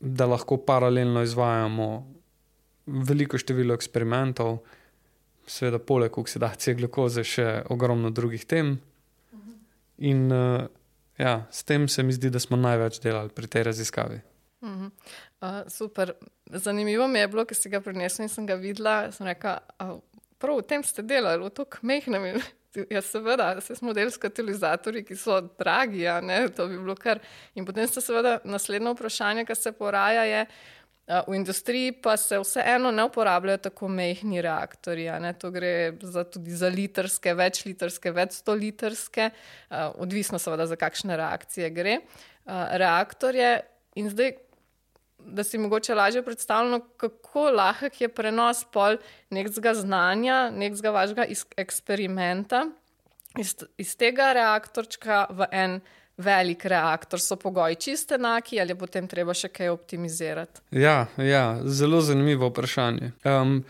da 0.00 0.26
lahko 0.26 0.56
paralelno 0.56 1.22
izvajamo 1.22 1.88
veliko 2.86 3.38
število 3.38 3.74
eksperimentov, 3.74 4.58
seveda, 5.46 5.78
poleg 5.78 6.18
oksidacije 6.18 6.76
glukoze, 6.78 7.24
še 7.24 7.62
ogromno 7.70 8.10
drugih 8.14 8.44
tem. 8.48 8.76
In 10.04 10.26
uh, 10.32 10.66
ja, 11.18 11.44
s 11.50 11.64
tem 11.64 11.88
se 11.88 12.02
mi 12.02 12.12
zdi, 12.12 12.30
da 12.30 12.40
smo 12.42 12.58
največ 12.58 12.98
delali 13.04 13.30
pri 13.30 13.50
tej 13.50 13.68
raziskavi. 13.70 14.20
Uh, 14.64 14.88
super. 15.68 16.14
Zanimivo 16.50 17.06
mi 17.08 17.18
je 17.18 17.28
bilo, 17.28 17.44
ker 17.44 17.56
si 17.56 17.70
ga 17.72 17.80
prinesel 17.84 18.24
in 18.24 18.32
sem 18.32 18.46
ga 18.46 18.56
videla. 18.60 19.12
Sem 19.12 19.28
rekla, 19.28 19.58
prav 20.40 20.60
v 20.60 20.66
tem 20.68 20.84
ste 20.84 21.04
delali, 21.06 21.42
v 21.44 21.54
to 21.54 21.68
kmehnem. 21.78 22.34
Ja, 22.90 22.98
seveda, 23.06 23.60
se 23.62 23.76
smo 23.78 23.92
del 23.94 24.08
s 24.10 24.18
katalizatorji, 24.18 25.04
ki 25.06 25.14
so 25.14 25.36
dragi, 25.60 26.08
to 26.56 26.64
bi 26.66 26.74
bilo 26.74 26.96
kar. 26.98 27.20
In 27.54 27.62
potem 27.62 27.86
se 27.86 28.02
seveda 28.02 28.40
naslednje 28.42 28.90
vprašanje, 28.96 29.44
ki 29.46 29.54
se 29.54 29.70
poraja, 29.78 30.24
je, 30.26 30.40
v 31.06 31.34
industriji 31.36 31.92
pa 31.92 32.16
se 32.16 32.38
vseeno 32.40 32.90
ne 32.90 33.04
uporabljajo 33.04 33.58
tako 33.66 33.88
mehni 33.88 34.40
reaktorji, 34.42 35.10
to 35.38 35.50
gre 35.50 35.92
za 36.00 36.24
tudi 36.24 36.50
za 36.56 36.68
litrske, 36.68 37.34
večlitrske, 37.34 38.12
več 38.12 38.38
sto 38.40 38.54
litrske, 38.54 39.30
odvisno 40.00 40.38
seveda 40.38 40.66
za 40.66 40.76
kakšne 40.80 41.16
reakcije 41.20 41.70
gre. 41.70 41.98
Reaktorje 42.80 43.60
in 44.00 44.08
zdaj, 44.10 44.32
da 45.18 45.44
si 45.44 45.58
mogoče 45.58 45.94
lažje 45.94 46.22
predstavljamo, 46.22 46.80
kako 46.96 47.50
lahek 47.50 48.00
je 48.00 48.08
prenos 48.08 48.64
pol 48.72 48.96
nekega 49.30 49.74
znanja, 49.74 50.50
nekega 50.50 50.90
vašega 50.90 51.26
eksperimenta 51.56 52.64
iz, 53.38 53.54
iz 53.78 53.96
tega 53.96 54.32
reaktorčka 54.32 55.26
v 55.30 55.48
en 55.52 55.78
velik 56.16 56.64
reaktor. 56.64 57.20
So 57.20 57.36
pogoji 57.36 57.76
čiste 57.76 58.14
enaki 58.14 58.60
ali 58.60 58.70
je 58.74 58.78
potem 58.78 59.08
treba 59.08 59.34
še 59.34 59.48
kaj 59.48 59.72
optimizirati? 59.74 60.60
Ja, 60.70 61.06
ja 61.16 61.60
zelo 61.64 62.00
zanimivo 62.00 62.48
vprašanje. 62.52 63.12
Um, 63.24 63.64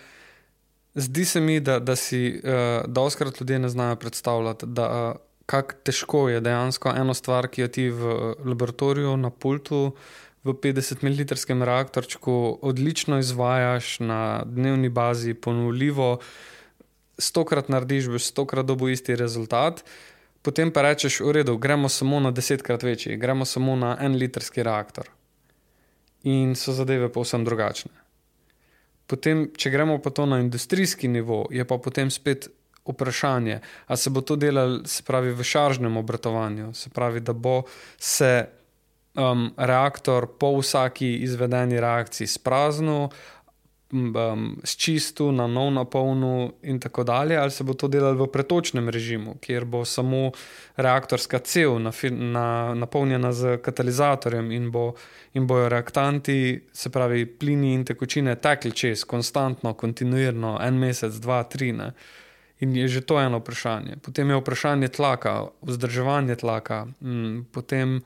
zdi 0.95 1.25
se 1.25 1.41
mi, 1.41 1.61
da, 1.61 1.79
da 1.79 1.97
si 1.97 2.41
uh, 2.41 2.85
doskrat 2.87 3.41
ljudje 3.41 3.59
ne 3.59 3.69
znajo 3.69 3.97
predstavljati. 3.97 4.67
Da, 4.67 4.91
uh, 4.91 5.23
Kako 5.45 5.75
težko 5.85 6.21
je 6.33 6.39
dejansko 6.41 6.89
eno 6.97 7.13
stvar, 7.15 7.51
ki 7.53 7.61
jo 7.61 7.67
ti 7.69 7.83
v 7.93 8.13
laboratoriju 8.49 9.11
na 9.21 9.29
pultu 9.29 9.81
uh, 9.91 9.99
v 10.45 10.53
50 10.53 11.01
ml 11.01 11.65
reaktorčku 11.65 12.59
odlično 12.63 13.19
izvajaš 13.19 14.01
na 14.01 14.45
dnevni 14.45 14.89
bazi, 14.89 15.35
ponovljivo, 15.35 16.19
stokrat 17.19 17.69
narediš, 17.69 18.09
boš 18.13 18.29
stokrat 18.29 18.67
dobil 18.67 18.93
isti 18.93 19.17
rezultat. 19.17 19.85
Potem 20.45 20.69
pa 20.69 20.85
rečeš, 20.85 21.23
v 21.25 21.41
redu, 21.41 21.57
gremo 21.57 21.89
samo 21.89 22.21
na 22.21 22.29
desetkrat 22.31 22.83
večji, 22.85 23.17
gremo 23.17 23.49
samo 23.49 23.77
na 23.77 23.97
en 24.01 24.19
litrski 24.21 24.63
reaktor. 24.63 25.09
In 26.29 26.53
so 26.57 26.73
zadeve 26.77 27.09
povsem 27.13 27.45
drugačne. 27.45 27.93
Potem, 29.09 29.49
če 29.57 29.73
gremo 29.73 29.97
pa 30.05 30.13
to 30.13 30.27
na 30.29 30.41
industrijski 30.45 31.09
nivo, 31.09 31.47
je 31.53 31.65
pa 31.65 31.79
potem 31.81 32.13
spet 32.13 32.49
vprašanje, 32.85 33.61
ali 33.87 33.99
se 33.99 34.11
bo 34.11 34.21
to 34.21 34.37
delalo, 34.37 34.85
se 34.85 35.03
pravi, 35.03 35.33
v 35.33 35.45
šaržnem 35.45 35.97
obratovanju, 35.97 36.75
se 36.77 36.91
pravi, 36.93 37.21
da 37.21 37.33
bo 37.33 37.63
se 37.99 38.47
um, 39.15 39.49
reaktor 39.57 40.27
po 40.39 40.53
vsaki 40.59 41.15
izvedeni 41.25 41.81
reakciji 41.81 42.27
spraznil, 42.27 43.09
um, 43.95 44.61
sčistil, 44.65 45.33
na 45.33 45.47
nov 45.47 45.71
napolnil, 45.73 46.51
in 46.63 46.81
tako 46.81 47.05
dalje, 47.05 47.37
ali 47.37 47.51
se 47.51 47.65
bo 47.65 47.75
to 47.75 47.89
delalo 47.89 48.25
v 48.25 48.31
pretočnem 48.33 48.89
režimu, 48.89 49.37
kjer 49.41 49.65
bo 49.65 49.85
samo 49.85 50.33
reaktorska 50.77 51.39
cev 51.39 51.79
na, 51.79 51.93
na, 52.11 52.75
napolnjena 52.75 53.33
z 53.33 53.59
katalizatorjem 53.63 54.51
in, 54.53 54.71
bo, 54.71 54.95
in 55.35 55.47
bojo 55.47 55.69
reaktanti, 55.69 56.61
se 56.73 56.91
pravi 56.91 57.27
plini 57.27 57.75
in 57.75 57.85
tekočine, 57.85 58.37
tekli 58.37 58.73
čez, 58.73 59.05
konstantno, 59.05 59.75
kontinuirno, 59.75 60.59
en 60.63 60.79
mesec, 60.79 61.15
dva, 61.23 61.45
tri. 61.45 61.73
Ne. 61.73 61.93
In 62.61 62.77
je 62.77 62.89
že 62.89 63.01
to 63.01 63.21
eno 63.21 63.39
vprašanje. 63.39 63.97
Potem 64.03 64.31
je 64.31 64.37
vprašanje 64.41 64.89
tlaka, 64.89 65.49
vzdrževanje 65.63 66.37
tlaka, 66.43 66.87
potem 67.53 68.01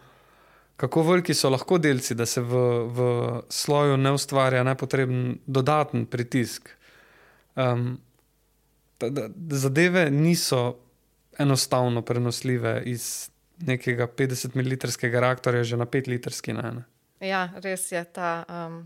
kako 0.78 1.02
veliki 1.02 1.34
so 1.34 1.50
lahko 1.50 1.78
delci, 1.82 2.14
da 2.14 2.26
se 2.26 2.40
v, 2.40 2.58
v 2.86 3.06
sloju 3.50 3.96
ne 3.98 4.12
ustvarja 4.14 4.62
nepotreben 4.62 5.38
dodaten 5.46 6.06
pritisk. 6.06 6.70
Um, 7.58 7.96
da, 9.00 9.10
da, 9.10 9.56
zadeve 9.58 10.10
niso 10.10 10.76
enostavno 11.38 12.02
prenosljive 12.02 12.82
iz 12.86 13.30
nekega 13.58 14.06
50 14.06 14.54
ml 14.54 15.18
reaktorja 15.20 15.64
že 15.64 15.76
na 15.76 15.86
5 15.86 16.08
litrski. 16.08 16.52
Ne, 16.52 16.70
ne. 16.72 16.84
Ja, 17.26 17.48
res 17.58 17.90
je 17.92 18.04
ta 18.04 18.44
um, 18.46 18.84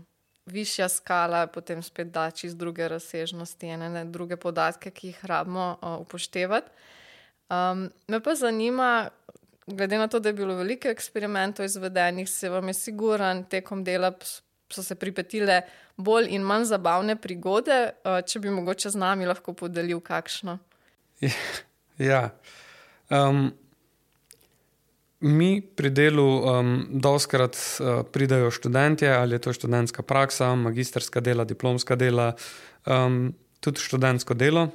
višja 0.49 0.89
skala, 0.89 1.45
potem 1.47 1.83
spet 1.85 2.09
da 2.09 2.31
čez 2.31 2.55
druge 2.57 2.87
razsežnosti, 2.89 3.69
ene 3.69 3.89
ne, 3.89 4.05
druge 4.05 4.37
podatke, 4.37 4.89
ki 4.91 5.13
jih 5.13 5.25
rabimo 5.29 5.77
uh, 5.77 6.01
upoštevati. 6.01 6.73
Um, 7.53 7.91
me 8.07 8.19
pa 8.23 8.33
zanima, 8.35 9.09
glede 9.67 9.97
na 9.97 10.07
to, 10.07 10.19
da 10.19 10.29
je 10.29 10.33
bilo 10.33 10.55
veliko 10.55 10.87
eksperimentov 10.87 11.65
izvedenih, 11.65 12.29
se 12.29 12.49
vam 12.49 12.67
je 12.67 12.73
siguran 12.73 13.43
tekom 13.49 13.83
dela 13.83 14.11
so 14.73 14.83
se 14.83 14.95
pripetile 14.95 15.61
bolj 15.97 16.31
in 16.33 16.41
manj 16.41 16.65
zabavne 16.71 17.15
prigode, 17.21 17.79
uh, 18.03 18.21
če 18.25 18.41
bi 18.43 18.53
mogoče 18.53 18.89
z 18.93 18.99
nami 18.99 19.29
lahko 19.29 19.53
podelil 19.53 20.01
kakšno. 20.01 20.57
Ja. 22.01 22.29
Um, 23.09 23.51
Mi 25.23 25.61
pri 25.61 25.87
delu 25.95 26.23
um, 26.25 26.71
doskrat 26.99 27.55
uh, 27.55 28.01
pridajo 28.11 28.49
študentje, 28.51 29.07
ali 29.07 29.37
je 29.37 29.39
to 29.45 29.53
študentska 29.55 30.03
praksa, 30.03 30.49
magisterska 30.59 31.21
dela, 31.23 31.45
diplomska 31.47 31.95
dela, 31.95 32.33
um, 32.83 33.29
tudi 33.63 33.79
študentsko 33.79 34.35
delo. 34.35 34.65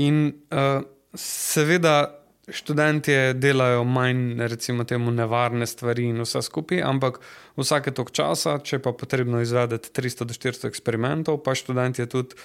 In 0.00 0.30
uh, 0.48 0.86
seveda 1.12 2.23
študentje 2.48 3.32
delajo 3.34 3.84
manj, 3.84 4.42
recimo, 4.48 4.84
temu 4.84 5.10
nevarne 5.10 5.66
stvari 5.66 6.08
in 6.10 6.20
vse 6.20 6.42
skupaj, 6.44 6.82
ampak 6.84 7.20
vsake 7.56 7.94
tok 7.96 8.12
časa, 8.12 8.58
če 8.60 8.82
pa 8.84 8.92
potrebno 8.92 9.40
izvedeti 9.40 9.92
300 9.94 10.28
do 10.28 10.36
400 10.36 10.68
eksperimentov, 10.68 11.40
pa 11.44 11.56
študentje 11.56 12.06
tudi 12.12 12.36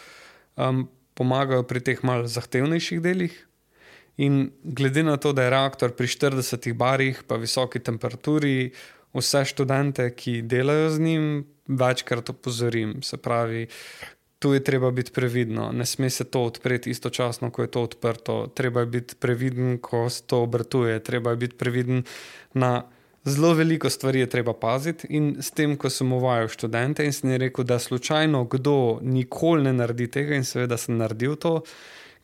um, 0.56 0.86
pomagajo 1.20 1.66
pri 1.68 1.84
teh 1.84 2.04
malce 2.08 2.32
zahtevnejših 2.38 3.04
delih. 3.04 3.36
In 4.20 4.50
glede 4.64 5.04
na 5.04 5.16
to, 5.18 5.32
da 5.36 5.48
je 5.48 5.54
reaktor 5.56 5.96
pri 5.96 6.08
40 6.12 6.74
barih, 6.76 7.24
pa 7.28 7.40
visoki 7.40 7.80
temperaturi, 7.80 8.72
vse 9.16 9.46
študente, 9.48 10.10
ki 10.16 10.42
delajo 10.44 10.90
z 10.96 11.04
njim, 11.04 11.28
večkrat 11.70 12.30
opozorim. 12.30 13.00
Se 13.04 13.18
pravi, 13.18 13.68
tu 14.40 14.54
je 14.54 14.64
treba 14.64 14.92
biti 14.92 15.12
previdno, 15.12 15.72
ne 15.72 15.86
sme 15.86 16.10
se 16.10 16.24
to 16.24 16.44
odpreti 16.44 16.90
istočasno, 16.90 17.52
ko 17.52 17.62
je 17.62 17.72
to 17.72 17.84
odprto. 17.84 18.48
Treba 18.48 18.80
je 18.80 18.86
biti 18.86 19.16
previden, 19.16 19.78
ko 19.78 20.10
se 20.10 20.24
to 20.24 20.42
obratuje, 20.42 21.00
treba 21.04 21.30
je 21.30 21.36
biti 21.36 21.56
previden 21.56 22.04
na. 22.54 22.84
Zelo 23.26 23.54
veliko 23.54 23.90
stvari 23.90 24.20
je 24.20 24.30
treba 24.30 24.54
paziti, 24.54 25.08
in 25.10 25.36
s 25.42 25.52
tem, 25.52 25.76
ko 25.78 25.90
sem 25.90 26.12
uvajal 26.14 26.48
študente, 26.48 27.04
in 27.06 27.14
sem 27.14 27.36
rekel, 27.36 27.66
da 27.68 27.80
slučajno 27.80 28.46
kdo 28.46 29.00
nikoli 29.02 29.64
ne 29.64 29.74
naredi 29.74 30.08
tega, 30.08 30.36
in 30.36 30.48
seveda 30.48 30.78
sem 30.80 30.98
naredil 30.98 31.36
to, 31.36 31.60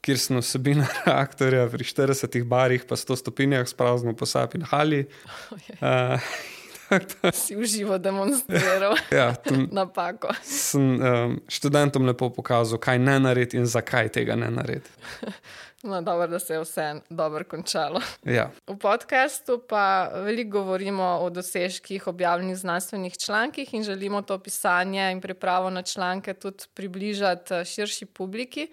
kjer 0.01 0.19
sem 0.19 0.39
vsebina 0.39 0.87
reaktorja 1.05 1.67
pri 1.69 1.83
40 1.83 2.43
barih, 2.47 2.87
pa 2.87 2.95
100 2.95 3.19
stopinjah, 3.25 3.67
sprazno 3.67 4.15
posap 4.15 4.55
in 4.55 4.63
hali. 4.71 5.03
Uh, 5.81 6.15
si 7.33 7.55
uživo 7.57 7.97
demonstriral 7.97 8.95
ja, 9.11 9.35
napako. 9.71 10.33
Sem 10.43 10.81
um, 10.81 11.37
študentom 11.47 12.05
lepo 12.05 12.29
pokazal, 12.29 12.79
kaj 12.79 12.99
ne 12.99 13.19
narediti 13.19 13.57
in 13.57 13.65
zakaj 13.65 14.09
tega 14.09 14.35
ne 14.35 14.51
narediti. 14.51 14.89
No, 15.85 16.01
dobro, 16.01 16.27
da 16.27 16.39
se 16.39 16.53
je 16.53 16.59
vse 16.59 16.95
dobro 17.09 17.43
končalo. 17.43 18.01
Ja. 18.23 18.49
V 18.67 18.73
podkastu 18.77 19.59
pa 19.69 20.09
veliko 20.13 20.49
govorimo 20.49 21.03
o 21.03 21.29
dosežkih 21.29 22.07
objavljenih 22.07 22.57
znanstvenih 22.57 23.17
člankih 23.17 23.73
in 23.73 23.83
želimo 23.83 24.21
to 24.21 24.39
pisanje 24.39 25.11
in 25.11 25.21
pripravo 25.21 25.69
na 25.69 25.81
članke 25.81 26.33
tudi 26.33 26.63
približati 26.73 27.53
eh, 27.53 27.65
širši 27.65 28.05
publiki. 28.05 28.67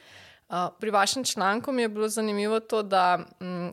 Pri 0.78 0.90
vašem 0.90 1.24
članku 1.24 1.72
mi 1.72 1.82
je 1.82 1.88
bilo 1.88 2.08
zanimivo 2.08 2.60
to, 2.60 2.82
da 2.82 3.18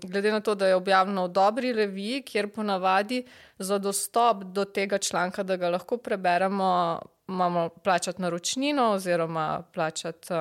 glede 0.04 0.32
na 0.32 0.40
to, 0.40 0.56
da 0.56 0.68
je 0.68 0.76
objavljeno 0.76 1.26
v 1.26 1.28
dobri 1.28 1.74
reviji, 1.74 2.22
kjer 2.22 2.54
ponavadi 2.54 3.26
za 3.58 3.78
dostop 3.78 4.44
do 4.44 4.66
tega 4.66 4.98
članka, 4.98 5.44
da 5.44 5.56
ga 5.56 5.70
lahko 5.70 5.98
preberemo, 5.98 7.00
imamo 7.28 7.70
plačati 7.70 8.22
naročnino 8.22 8.92
oziroma 8.92 9.64
plačati 9.74 10.34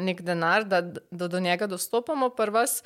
nek 0.00 0.22
denar, 0.22 0.64
da, 0.64 0.80
da 1.10 1.28
do 1.28 1.40
njega 1.40 1.66
dostopamo 1.66 2.30
prvas. 2.30 2.82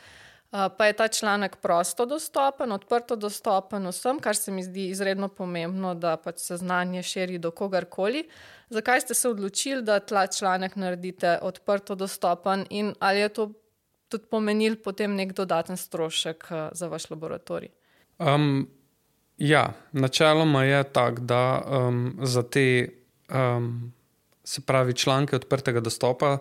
Pa 0.50 0.87
je 0.87 0.92
ta 0.92 1.09
članek 1.09 1.57
prosto 1.57 2.07
dostopen, 2.07 2.72
odprto 2.72 3.16
dostopen 3.16 3.87
vsem, 3.88 4.18
kar 4.20 4.37
se 4.37 4.52
mi 4.52 4.62
zdi 4.62 4.88
izredno 4.88 5.28
pomembno, 5.28 5.94
da 5.94 6.16
pač 6.16 6.38
se 6.38 6.57
znanje 6.57 7.02
širi 7.02 7.38
do 7.38 7.50
kogarkoli. 7.50 8.28
Zakaj 8.72 9.00
ste 9.00 9.14
se 9.14 9.28
odločili, 9.28 9.82
da 9.82 10.00
ta 10.00 10.26
članek 10.26 10.76
naredite 10.76 11.38
odprto 11.42 11.94
dostopen 11.94 12.66
in 12.70 12.94
ali 12.98 13.20
je 13.20 13.28
to 13.28 13.50
tudi 14.08 14.24
pomenil 14.30 14.76
potem 14.85 15.14
nek 15.16 15.32
dodaten 15.32 15.76
strošek 15.76 16.48
za 16.72 16.88
vaš 16.88 17.11
laboratorij? 17.11 17.68
Um, 18.18 18.68
ja, 19.38 19.72
načeloma 19.92 20.64
je 20.64 20.85
tako, 20.85 21.20
da 21.20 21.62
um, 21.66 22.18
za 22.22 22.42
te, 22.42 22.88
um, 23.28 23.92
se 24.44 24.61
pravi, 24.61 24.94
članke 24.94 25.37
odprtega 25.37 25.80
dostopa 25.80 26.38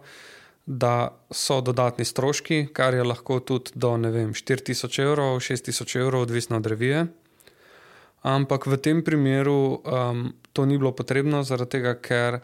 da 0.65 1.17
so 1.31 1.61
dodatni 1.61 2.05
stroški, 2.05 2.67
kar 2.73 2.93
je 2.93 3.03
lahko 3.03 3.39
tudi 3.39 3.71
do 3.75 3.89
4000 3.97 5.01
evrov, 5.03 5.39
6000 5.39 5.99
evrov, 5.99 6.21
odvisno 6.21 6.57
od 6.57 6.65
revije. 6.65 7.05
Ampak 8.21 8.69
v 8.69 8.77
tem 8.77 9.01
primeru 9.01 9.81
um, 9.81 10.33
to 10.53 10.65
ni 10.65 10.77
bilo 10.77 10.93
potrebno, 10.93 11.41
zaradi 11.43 11.77
tega, 11.79 11.95
ker 11.97 12.41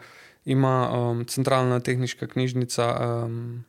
ima 0.48 0.90
um, 0.90 1.22
centralna 1.24 1.78
tehnična 1.80 2.26
knjižnica 2.26 2.84
um, 2.98 3.62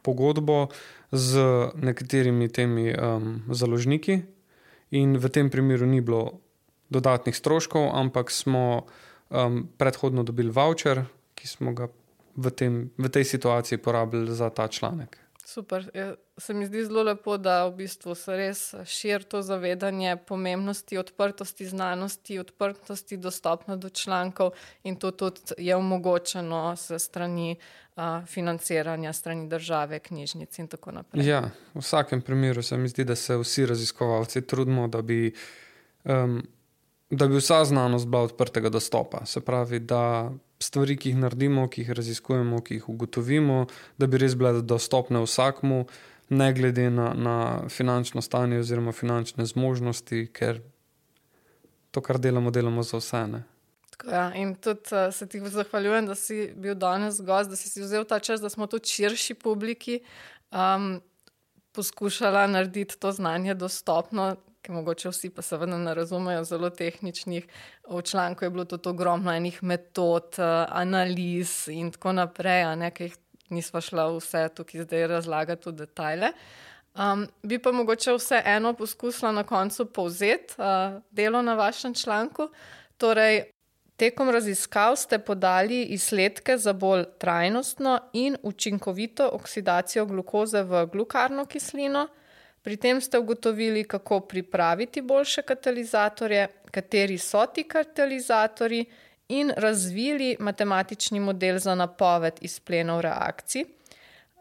pogodbo 0.00 0.68
z 1.12 1.42
nekaterimi 1.76 2.48
temi 2.48 2.94
um, 2.94 3.42
založniki, 3.52 4.22
in 4.90 5.18
v 5.18 5.26
tem 5.28 5.50
primeru 5.50 5.86
ni 5.86 6.00
bilo 6.00 6.40
dodatnih 6.88 7.36
stroškov, 7.36 7.90
ampak 7.92 8.30
smo 8.30 8.86
um, 9.28 9.66
predhodno 9.76 10.22
dobili 10.22 10.50
voucher, 10.50 11.04
ki 11.34 11.48
smo 11.48 11.74
ga 11.74 11.90
v, 12.36 12.50
tem, 12.50 12.72
v 12.96 13.08
tej 13.10 13.24
situaciji 13.24 13.82
porabili 13.82 14.32
za 14.32 14.50
ta 14.50 14.68
članek. 14.68 15.25
Super. 15.46 15.90
Ja, 15.94 16.14
se 16.38 16.54
mi 16.54 16.66
zdi 16.66 16.84
zelo 16.84 17.02
lepo, 17.02 17.36
da 17.38 17.68
v 17.68 17.76
bistvu 17.78 18.16
se 18.18 18.34
res 18.34 18.60
širi 18.82 19.28
to 19.30 19.42
zavedanje 19.46 20.16
pomembnosti 20.26 20.98
odprtosti 20.98 21.68
znanosti, 21.70 22.38
odprtosti 22.42 23.16
dostopno 23.16 23.76
do 23.76 23.88
člankov 23.88 24.56
in 24.82 24.96
to 24.96 25.10
tudi 25.10 25.54
je 25.58 25.76
omogočeno 25.76 26.74
s 26.76 26.98
strani 26.98 27.54
uh, 27.54 28.26
financiranja, 28.26 29.12
strani 29.12 29.46
države, 29.48 29.98
knjižnic 29.98 30.58
in 30.58 30.66
tako 30.68 30.96
naprej. 30.98 31.28
Ja, 31.28 31.44
v 31.74 31.84
vsakem 31.84 32.22
primeru 32.26 32.62
se 32.62 32.76
mi 32.76 32.88
zdi, 32.88 33.04
da 33.04 33.14
se 33.14 33.36
vsi 33.38 33.66
raziskovalci 33.66 34.42
trudimo, 34.42 34.88
da 34.88 35.02
bi, 35.02 35.30
um, 36.04 36.42
da 37.10 37.28
bi 37.28 37.38
vsa 37.38 37.64
znanost 37.64 38.10
bila 38.10 38.26
odprtega 38.26 38.68
dostopa. 38.68 39.22
Se 39.26 39.40
pravi, 39.40 39.78
da 39.78 40.32
stvari, 40.62 40.96
ki 40.96 41.12
jih 41.12 41.18
naredimo, 41.20 41.68
ki 41.68 41.84
jih 41.84 41.94
raziskujemo, 41.96 42.60
ki 42.64 42.80
jih 42.80 42.88
ugotovimo, 42.88 43.64
da 43.98 44.06
bi 44.06 44.20
res 44.20 44.36
bile 44.38 44.62
dostopne 44.62 45.22
vsakmu, 45.24 45.84
ne 46.28 46.52
glede 46.52 46.88
na, 46.90 47.12
na 47.14 47.36
finančno 47.68 48.22
stanje 48.22 48.58
oziroma 48.62 48.92
finančne 48.92 49.46
zmožnosti, 49.46 50.26
ker 50.34 50.62
to, 51.90 52.02
kar 52.02 52.18
delamo, 52.18 52.50
delamo 52.50 52.82
za 52.82 53.00
vse. 53.02 53.26
Ne. 53.32 53.42
Ja, 54.04 54.28
in 54.36 54.54
tudi 54.60 54.92
uh, 54.92 55.08
se 55.14 55.28
ti 55.28 55.40
zahvaljujem, 55.40 56.06
da 56.06 56.14
si 56.14 56.50
bil 56.56 56.74
danes 56.74 57.20
gost, 57.24 57.50
da 57.50 57.56
si, 57.56 57.70
si 57.70 57.80
vzel 57.80 58.04
ta 58.04 58.18
čas, 58.18 58.40
da 58.40 58.50
smo 58.52 58.66
tudi 58.66 58.88
širši 58.92 59.34
publiki 59.34 60.00
um, 60.50 60.98
poskušali 61.72 62.52
narediti 62.52 62.98
to 63.00 63.12
znanje 63.12 63.54
dostopno 63.54 64.36
ki 64.66 64.72
mogoče 64.74 65.12
vsi 65.12 65.30
pa 65.30 65.42
seveda 65.46 65.78
ne 65.78 65.94
razumejo, 65.94 66.44
zelo 66.44 66.70
tehničnih. 66.70 67.46
V 67.88 68.02
članku 68.02 68.44
je 68.44 68.50
bilo 68.50 68.64
tudi 68.64 68.88
ogromno 68.88 69.32
enih 69.32 69.62
metod, 69.62 70.34
eh, 70.38 70.66
analiz 70.68 71.68
in 71.68 71.92
tako 71.94 72.12
naprej, 72.12 72.62
a 72.62 72.74
nekaj 72.74 73.10
nismo 73.48 73.80
šla 73.80 74.08
vse 74.16 74.48
tukaj 74.54 74.82
zdaj 74.82 75.06
razlagati 75.06 75.68
v 75.68 75.72
detajle. 75.72 76.32
Um, 76.96 77.26
bi 77.42 77.58
pa 77.58 77.72
mogoče 77.72 78.12
vse 78.16 78.42
eno 78.44 78.72
poskusila 78.72 79.32
na 79.32 79.44
koncu 79.44 79.86
povzeti 79.86 80.54
uh, 80.58 81.00
delo 81.10 81.42
na 81.42 81.54
vašem 81.54 81.94
članku. 81.94 82.48
Torej, 82.96 83.42
tekom 83.96 84.30
raziskav 84.30 84.96
ste 84.96 85.18
podali 85.18 85.82
izsledke 85.82 86.58
za 86.58 86.72
bolj 86.72 87.04
trajnostno 87.18 87.98
in 88.12 88.36
učinkovito 88.42 89.28
oksidacijo 89.32 90.06
glukoze 90.06 90.62
v 90.62 90.86
glukarno 90.86 91.44
kislino. 91.44 92.08
Pri 92.66 92.76
tem 92.76 93.00
ste 93.00 93.18
ugotovili, 93.18 93.84
kako 93.84 94.20
pripraviti 94.20 95.00
boljše 95.02 95.42
katalizatorje, 95.42 96.48
kateri 96.70 97.18
so 97.18 97.44
ti 97.46 97.62
katalizatori, 97.62 98.84
in 99.28 99.52
razvili 99.56 100.36
matematični 100.40 101.20
model 101.20 101.58
za 101.58 101.74
napoved 101.74 102.34
izplenov 102.40 103.00
reakcij. 103.00 103.64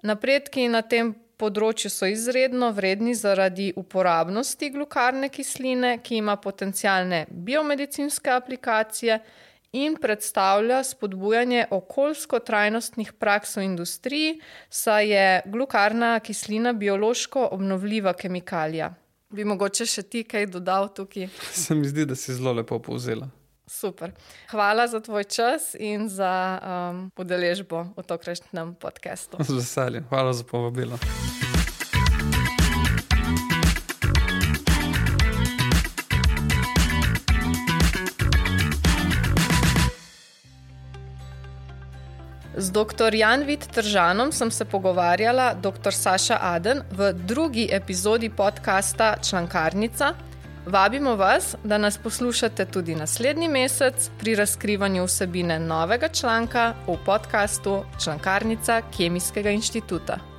Napredki 0.02 0.68
na 0.70 0.82
tem 0.82 1.14
področju 1.38 1.90
so 1.90 2.10
izredno 2.10 2.70
vredni 2.72 3.16
zaradi 3.16 3.72
uporabnosti 3.76 4.70
glukarne 4.70 5.30
kisline, 5.30 5.98
ki 6.04 6.22
ima 6.22 6.36
potencijalne 6.38 7.26
biomedicinske 7.30 8.30
aplikacije 8.32 9.20
in 9.76 9.98
predstavlja 10.02 10.84
spodbujanje 10.84 11.66
okoljsko 11.72 12.40
trajnostnih 12.40 13.14
praks 13.14 13.58
v 13.58 13.64
industriji, 13.68 14.36
saj 14.70 15.10
je 15.12 15.42
glukarna 15.46 16.20
kislina 16.20 16.74
biološko 16.74 17.50
obnovljiva 17.52 18.14
kemikalija. 18.14 18.94
Bi 19.30 19.44
mogoče 19.44 19.86
še 19.86 20.04
ti 20.08 20.24
kaj 20.24 20.48
dodal 20.54 20.88
tukaj? 20.96 21.28
Se 21.66 21.76
mi 21.76 21.88
zdi, 21.88 22.06
da 22.06 22.16
si 22.16 22.34
zelo 22.34 22.54
lepo 22.56 22.80
povzela. 22.80 23.28
Super. 23.68 24.12
Hvala 24.52 24.88
za 24.88 25.00
tvoj 25.02 25.24
čas 25.24 25.74
in 25.80 26.06
za 26.10 26.32
um, 26.62 27.10
udeležbo 27.18 27.88
v 27.98 28.06
tokratnem 28.06 28.76
podkastu. 28.80 29.42
Z 29.48 29.58
veseljem. 29.58 30.06
Hvala 30.10 30.34
za 30.34 30.44
povabilo. 30.44 31.02
Z 42.58 42.72
dr. 42.72 43.15
Janvit 43.15 43.68
Tržanom 43.68 44.32
sem 44.32 44.52
se 44.52 44.65
pogovarjala, 44.65 45.54
dr. 45.54 45.91
Saša 45.91 46.38
Aden, 46.41 46.84
v 46.91 47.13
drugi 47.13 47.68
epizodi 47.72 48.30
podcasta 48.30 49.15
Člankarnica. 49.30 50.13
Vabimo 50.65 51.15
vas, 51.15 51.56
da 51.63 51.78
nas 51.78 51.98
poslušate 51.98 52.65
tudi 52.65 52.96
naslednji 52.96 53.48
mesec 53.48 54.10
pri 54.20 54.36
razkrivanju 54.36 55.04
vsebine 55.04 55.60
novega 55.60 56.08
članka 56.08 56.74
v 56.88 56.96
podkastu 57.06 57.84
Člankarnica 58.04 58.82
Kemijskega 58.98 59.50
inštituta. 59.50 60.35